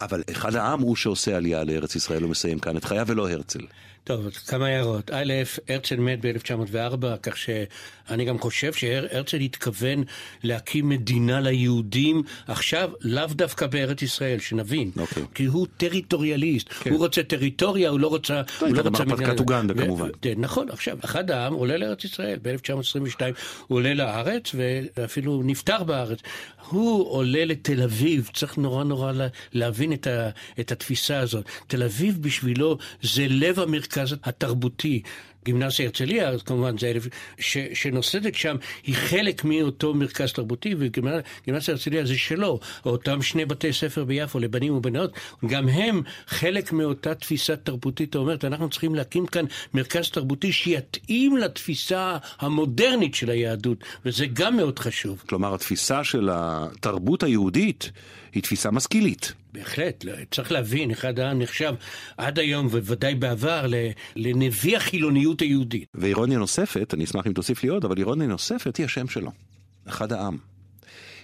אבל 0.00 0.22
אחד 0.30 0.54
העם 0.54 0.80
הוא 0.80 0.96
שעושה 0.96 1.36
עלייה 1.36 1.64
לארץ 1.64 1.96
ישראל 1.96 2.24
ומסיים 2.24 2.58
כאן 2.58 2.76
את 2.76 2.84
חייו 2.84 3.06
ולא 3.08 3.30
הרצל. 3.30 3.60
טוב, 4.04 4.28
כמה 4.46 4.66
הערות. 4.66 5.10
א', 5.14 5.32
הרצל 5.68 5.96
מת 5.96 6.18
ב-1904, 6.20 7.06
כך 7.22 7.36
שאני 7.36 8.24
גם 8.24 8.38
חושב 8.38 8.72
שהרצל 8.72 9.36
התכוון 9.36 10.04
להקים 10.42 10.88
מדינה 10.88 11.40
ליהודים 11.40 12.22
עכשיו, 12.46 12.90
לאו 13.00 13.26
דווקא 13.26 13.66
בארץ 13.66 14.02
ישראל, 14.02 14.38
שנבין. 14.38 14.90
Okay. 14.96 15.00
אוקיי. 15.00 15.22
כי 15.34 15.44
הוא 15.44 15.66
טריטוריאליסט. 15.76 16.68
Okay. 16.68 16.74
כן. 16.84 16.90
הוא 16.90 16.98
רוצה 16.98 17.22
טריטוריה, 17.22 17.90
הוא 17.90 18.00
לא 18.00 18.06
רוצה... 18.06 18.42
הוא 18.60 18.68
לא 18.68 18.82
רוצה 18.82 19.04
מדינה... 19.04 19.14
הרפתקת 19.14 19.40
אוגנדה 19.40 19.74
כמובן. 19.74 20.08
נכון, 20.36 20.70
עכשיו, 20.70 20.98
אחד 21.04 21.30
העם 21.30 21.54
עולה 21.54 21.76
לארץ 21.76 22.04
ישראל. 22.04 22.38
ב-1922 22.42 23.20
הוא 23.66 23.78
עולה 23.78 23.94
לארץ, 23.94 24.54
ואפילו 24.54 25.42
נפטר 25.44 25.82
בארץ. 25.82 26.18
הוא 26.68 27.10
עולה 27.10 27.44
לתל 27.44 27.82
אביב, 27.82 28.30
צריך 28.34 28.58
נורא 28.58 28.84
נורא 28.84 29.12
להבין 29.52 29.92
את, 29.92 30.06
ה, 30.06 30.30
את 30.60 30.72
התפיסה 30.72 31.18
הזאת. 31.18 31.44
תל 31.66 31.82
אביב 31.82 32.18
בשבילו 32.20 32.78
זה 33.02 33.26
לב 33.28 33.60
המרכז 33.60 33.89
התרבותי. 34.24 35.02
גימנסיה 35.44 35.86
הרצליה, 35.86 36.38
כמובן 36.38 36.78
זה 36.78 36.90
אלף, 36.90 37.06
ש, 37.38 37.58
שנוסדת 37.74 38.34
שם, 38.34 38.56
היא 38.82 38.94
חלק 38.94 39.44
מאותו 39.44 39.94
מרכז 39.94 40.32
תרבותי, 40.32 40.74
וגימנסיה 40.78 41.74
הרצליה 41.74 42.06
זה 42.06 42.18
שלו, 42.18 42.60
אותם 42.84 43.22
שני 43.22 43.44
בתי 43.44 43.72
ספר 43.72 44.04
ביפו 44.04 44.38
לבנים 44.38 44.74
ובנות, 44.74 45.12
גם 45.46 45.68
הם 45.68 46.02
חלק 46.26 46.72
מאותה 46.72 47.14
תפיסה 47.14 47.56
תרבותית 47.56 48.14
האומרת, 48.14 48.44
אנחנו 48.44 48.70
צריכים 48.70 48.94
להקים 48.94 49.26
כאן 49.26 49.44
מרכז 49.74 50.10
תרבותי 50.10 50.52
שיתאים 50.52 51.36
לתפיסה 51.36 52.16
המודרנית 52.38 53.14
של 53.14 53.30
היהדות, 53.30 53.84
וזה 54.04 54.26
גם 54.26 54.56
מאוד 54.56 54.78
חשוב. 54.78 55.22
כלומר, 55.28 55.54
התפיסה 55.54 56.04
של 56.04 56.28
התרבות 56.32 57.22
היהודית 57.22 57.90
היא 58.34 58.42
תפיסה 58.42 58.70
משכילית. 58.70 59.32
בהחלט, 59.52 60.04
לא, 60.04 60.12
צריך 60.30 60.52
להבין, 60.52 60.90
אחד 60.90 61.18
העם 61.18 61.38
נחשב 61.38 61.74
עד 62.16 62.38
היום, 62.38 62.66
ובוודאי 62.66 63.14
בעבר, 63.14 63.66
לנביא 64.16 64.76
החילוניות 64.76 65.40
היהודית. 65.40 65.88
ואירוניה 65.94 66.38
נוספת, 66.38 66.94
אני 66.94 67.04
אשמח 67.04 67.26
אם 67.26 67.32
תוסיף 67.32 67.62
לי 67.62 67.68
עוד, 67.68 67.84
אבל 67.84 67.98
אירוניה 67.98 68.26
נוספת 68.26 68.76
היא 68.76 68.86
השם 68.86 69.08
שלו, 69.08 69.30
אחד 69.88 70.12
העם. 70.12 70.49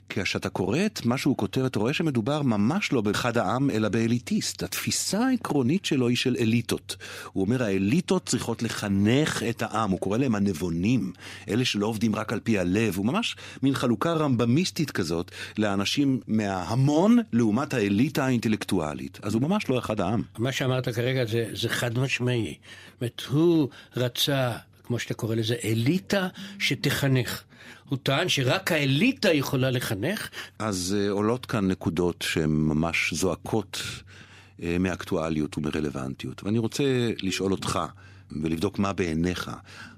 כשאתה 0.08 0.48
קורא 0.48 0.78
את 0.86 1.06
מה 1.06 1.18
שהוא 1.18 1.36
כותב, 1.36 1.64
אתה 1.64 1.78
רואה 1.78 1.92
שמדובר 1.92 2.42
ממש 2.42 2.92
לא 2.92 3.00
באחד 3.00 3.38
העם, 3.38 3.70
אלא 3.70 3.88
באליטיסט. 3.88 4.62
התפיסה 4.62 5.26
העקרונית 5.26 5.84
שלו 5.84 6.08
היא 6.08 6.16
של 6.16 6.36
אליטות. 6.40 6.96
הוא 7.32 7.44
אומר, 7.44 7.62
האליטות 7.62 8.26
צריכות 8.26 8.62
לחנך 8.62 9.42
את 9.42 9.62
העם. 9.62 9.90
הוא 9.90 10.00
קורא 10.00 10.18
להם 10.18 10.34
הנבונים, 10.34 11.12
אלה 11.48 11.64
שלא 11.64 11.86
עובדים 11.86 12.16
רק 12.16 12.32
על 12.32 12.40
פי 12.40 12.58
הלב. 12.58 12.96
הוא 12.96 13.06
ממש 13.06 13.36
מין 13.62 13.74
חלוקה 13.74 14.12
רמב"מיסטית 14.12 14.90
כזאת 14.90 15.30
לאנשים 15.58 16.20
מההמון 16.26 17.18
לעומת 17.32 17.74
האליטה 17.74 18.26
האינטלקטואלית. 18.26 19.18
אז 19.22 19.34
הוא 19.34 19.42
ממש 19.42 19.68
לא 19.68 19.78
אחד 19.78 20.00
העם. 20.00 20.22
מה 20.38 20.52
שאמרת 20.52 20.88
כרגע 20.88 21.24
זה, 21.24 21.44
זה 21.52 21.68
חד 21.68 21.98
משמעי. 21.98 22.54
זאת 22.54 23.00
אומרת, 23.00 23.22
הוא 23.30 23.68
רצה, 23.96 24.52
כמו 24.84 24.98
שאתה 24.98 25.14
קורא 25.14 25.34
לזה, 25.34 25.54
אליטה 25.64 26.28
שתחנך. 26.58 27.42
הוא 27.88 27.98
טען 28.02 28.28
שרק 28.28 28.72
האליטה 28.72 29.32
יכולה 29.32 29.70
לחנך. 29.70 30.28
אז 30.58 30.96
uh, 30.98 31.10
עולות 31.10 31.46
כאן 31.46 31.68
נקודות 31.68 32.24
שהן 32.28 32.50
ממש 32.50 33.14
זועקות 33.14 33.82
uh, 33.82 34.62
מאקטואליות 34.80 35.58
ומרלוונטיות. 35.58 36.44
ואני 36.44 36.58
רוצה 36.58 36.84
לשאול 37.22 37.52
אותך 37.52 37.78
ולבדוק 38.42 38.78
מה 38.78 38.92
בעיניך 38.92 39.50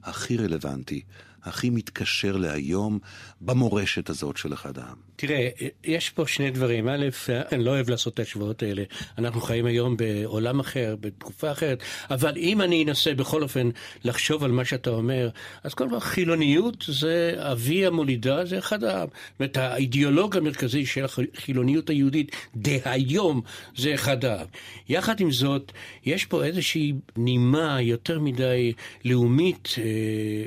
הכי 0.03 0.37
רלוונטי 0.37 1.03
הכי 1.45 1.71
מתקשר 1.71 2.37
להיום 2.37 2.99
במורשת 3.41 4.11
הזאת 4.11 4.37
של 4.37 4.53
אחד 4.53 4.79
העם? 4.79 5.09
תראה, 5.17 5.49
יש 5.85 6.11
פה 6.11 6.27
שני 6.27 6.51
דברים. 6.51 6.89
א', 6.89 7.09
אני 7.53 7.65
לא 7.65 7.71
אוהב 7.71 7.91
לעשות 7.91 8.15
את 8.15 8.19
ההשוואות 8.19 8.63
האלה. 8.63 8.83
אנחנו 9.19 9.41
חיים 9.41 9.67
היום 9.67 9.97
בעולם 9.97 10.61
אחר, 10.61 10.97
בתקופה 11.01 11.53
אחרת, 11.53 11.83
אבל 12.11 12.33
אם 12.37 12.63
אני 12.63 12.85
אנסה 12.85 13.15
בכל 13.15 13.43
אופן 13.43 13.71
לחשוב 14.05 14.45
על 14.45 14.51
מה 14.51 14.65
שאתה 14.65 14.91
אומר, 14.91 15.29
אז 15.65 15.75
כל 15.75 15.87
פעם 15.91 16.01
חילוניות 16.01 16.85
זה 16.89 17.35
אבי 17.39 17.87
המולידה, 17.87 18.45
זה 18.45 18.59
אחד 18.59 18.85
העם. 18.85 19.09
זאת 19.09 19.41
אומרת, 19.41 19.57
האידיאולוג 19.57 20.37
המרכזי 20.37 20.87
של 20.87 21.05
החילוניות 21.05 21.91
היהודית 21.91 22.37
דהיום 22.57 23.41
זה 23.77 23.95
אחד 23.95 24.25
העם. 24.25 24.47
יחד 24.89 25.21
עם 25.21 25.31
זאת, 25.31 25.73
יש 26.07 26.25
פה 26.25 26.45
איזושהי 26.45 26.93
נימה 27.17 27.83
יותר 27.83 28.21
מדי 28.21 28.73
לאומית 29.05 29.69
אה, 29.79 29.83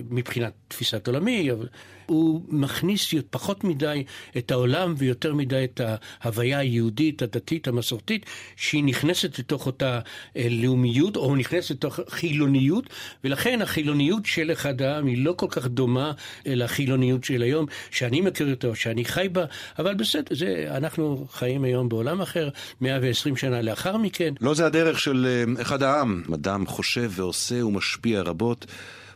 מבחינת 0.09 0.53
תפיסת 0.81 1.07
עולמי, 1.07 1.51
אבל 1.51 1.67
הוא 2.05 2.41
מכניס 2.49 3.13
פחות 3.29 3.63
מדי 3.63 4.03
את 4.37 4.51
העולם 4.51 4.93
ויותר 4.97 5.33
מדי 5.33 5.63
את 5.63 5.81
ההוויה 6.23 6.59
היהודית, 6.59 7.21
הדתית, 7.21 7.67
המסורתית, 7.67 8.25
שהיא 8.55 8.83
נכנסת 8.83 9.39
לתוך 9.39 9.65
אותה 9.65 9.99
אה, 10.37 10.47
לאומיות, 10.49 11.15
או 11.15 11.35
נכנסת 11.35 11.71
לתוך 11.71 11.99
חילוניות, 12.09 12.89
ולכן 13.23 13.61
החילוניות 13.61 14.25
של 14.25 14.51
אחד 14.51 14.81
העם 14.81 15.05
היא 15.05 15.25
לא 15.25 15.33
כל 15.37 15.47
כך 15.49 15.67
דומה 15.67 16.11
לחילוניות 16.45 17.23
של 17.23 17.41
היום, 17.41 17.65
שאני 17.91 18.21
מכיר 18.21 18.51
אותו, 18.51 18.75
שאני 18.75 19.05
חי 19.05 19.27
בה, 19.31 19.45
אבל 19.79 19.93
בסדר, 19.93 20.35
זה, 20.35 20.67
אנחנו 20.77 21.27
חיים 21.31 21.63
היום 21.63 21.89
בעולם 21.89 22.21
אחר, 22.21 22.49
120 22.81 23.37
שנה 23.37 23.61
לאחר 23.61 23.97
מכן. 23.97 24.33
לא 24.41 24.53
זה 24.53 24.65
הדרך 24.65 24.99
של 24.99 25.27
אה, 25.29 25.61
אחד 25.61 25.83
העם, 25.83 26.23
אדם 26.33 26.65
חושב 26.67 27.11
ועושה 27.15 27.65
ומשפיע 27.65 28.21
רבות. 28.21 28.65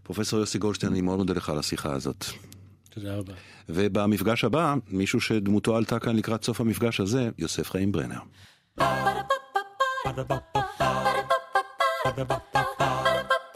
פרופסור 0.05 0.39
יוסי 0.39 0.57
גולדשטיין, 0.57 0.91
אני 0.91 1.01
מאוד 1.01 1.17
מודה 1.17 1.33
לך 1.33 1.49
על 1.49 1.59
השיחה 1.59 1.93
הזאת. 1.93 2.25
תודה 2.89 3.15
רבה. 3.15 3.33
ובמפגש 3.69 4.43
הבא, 4.43 4.75
מישהו 4.87 5.21
שדמותו 5.21 5.75
עלתה 5.75 5.99
כאן 5.99 6.15
לקראת 6.15 6.43
סוף 6.43 6.61
המפגש 6.61 6.99
הזה, 6.99 7.29
יוסף 7.37 7.69
חיים 7.69 7.91
ברנר. 7.91 8.19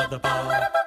Ba-da-ba-ba-ba 0.10 0.79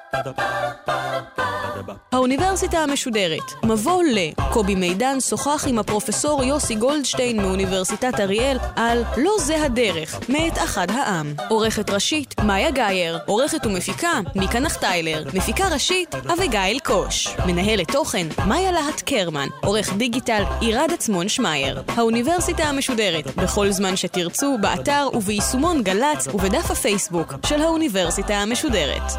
האוניברסיטה 2.11 2.77
המשודרת, 2.77 3.53
מבוא 3.63 4.03
ל... 4.03 4.17
קובי 4.53 4.75
מידן 4.75 5.19
שוחח 5.19 5.65
עם 5.67 5.79
הפרופסור 5.79 6.43
יוסי 6.43 6.75
גולדשטיין 6.75 7.41
מאוניברסיטת 7.41 8.19
אריאל 8.19 8.57
על 8.75 9.03
"לא 9.17 9.31
זה 9.39 9.63
הדרך", 9.63 10.19
מאת 10.29 10.57
אחד 10.57 10.87
העם. 10.91 11.33
עורכת 11.49 11.89
ראשית, 11.89 12.35
מאיה 12.43 12.71
גאייר. 12.71 13.19
עורכת 13.25 13.65
ומפיקה, 13.65 14.19
מיקה 14.35 14.59
נחטיילר. 14.59 15.23
מפיקה 15.33 15.67
ראשית, 15.67 16.15
אביגיל 16.15 16.79
קוש. 16.79 17.35
מנהלת 17.45 17.91
תוכן, 17.91 18.27
מאיה 18.47 18.71
להט 18.71 19.01
קרמן. 19.01 19.47
עורך 19.63 19.93
דיגיטל, 19.93 20.43
עירד 20.61 20.89
עצמון 20.93 21.29
שמייר. 21.29 21.83
האוניברסיטה 21.87 22.63
המשודרת, 22.63 23.35
בכל 23.35 23.71
זמן 23.71 23.95
שתרצו, 23.95 24.57
באתר 24.61 25.07
וביישומון 25.13 25.83
גל"צ 25.83 26.27
ובדף 26.27 26.71
הפייסבוק 26.71 27.33
של 27.45 27.61
האוניברסיטה 27.61 28.33
המשודרת. 28.33 29.11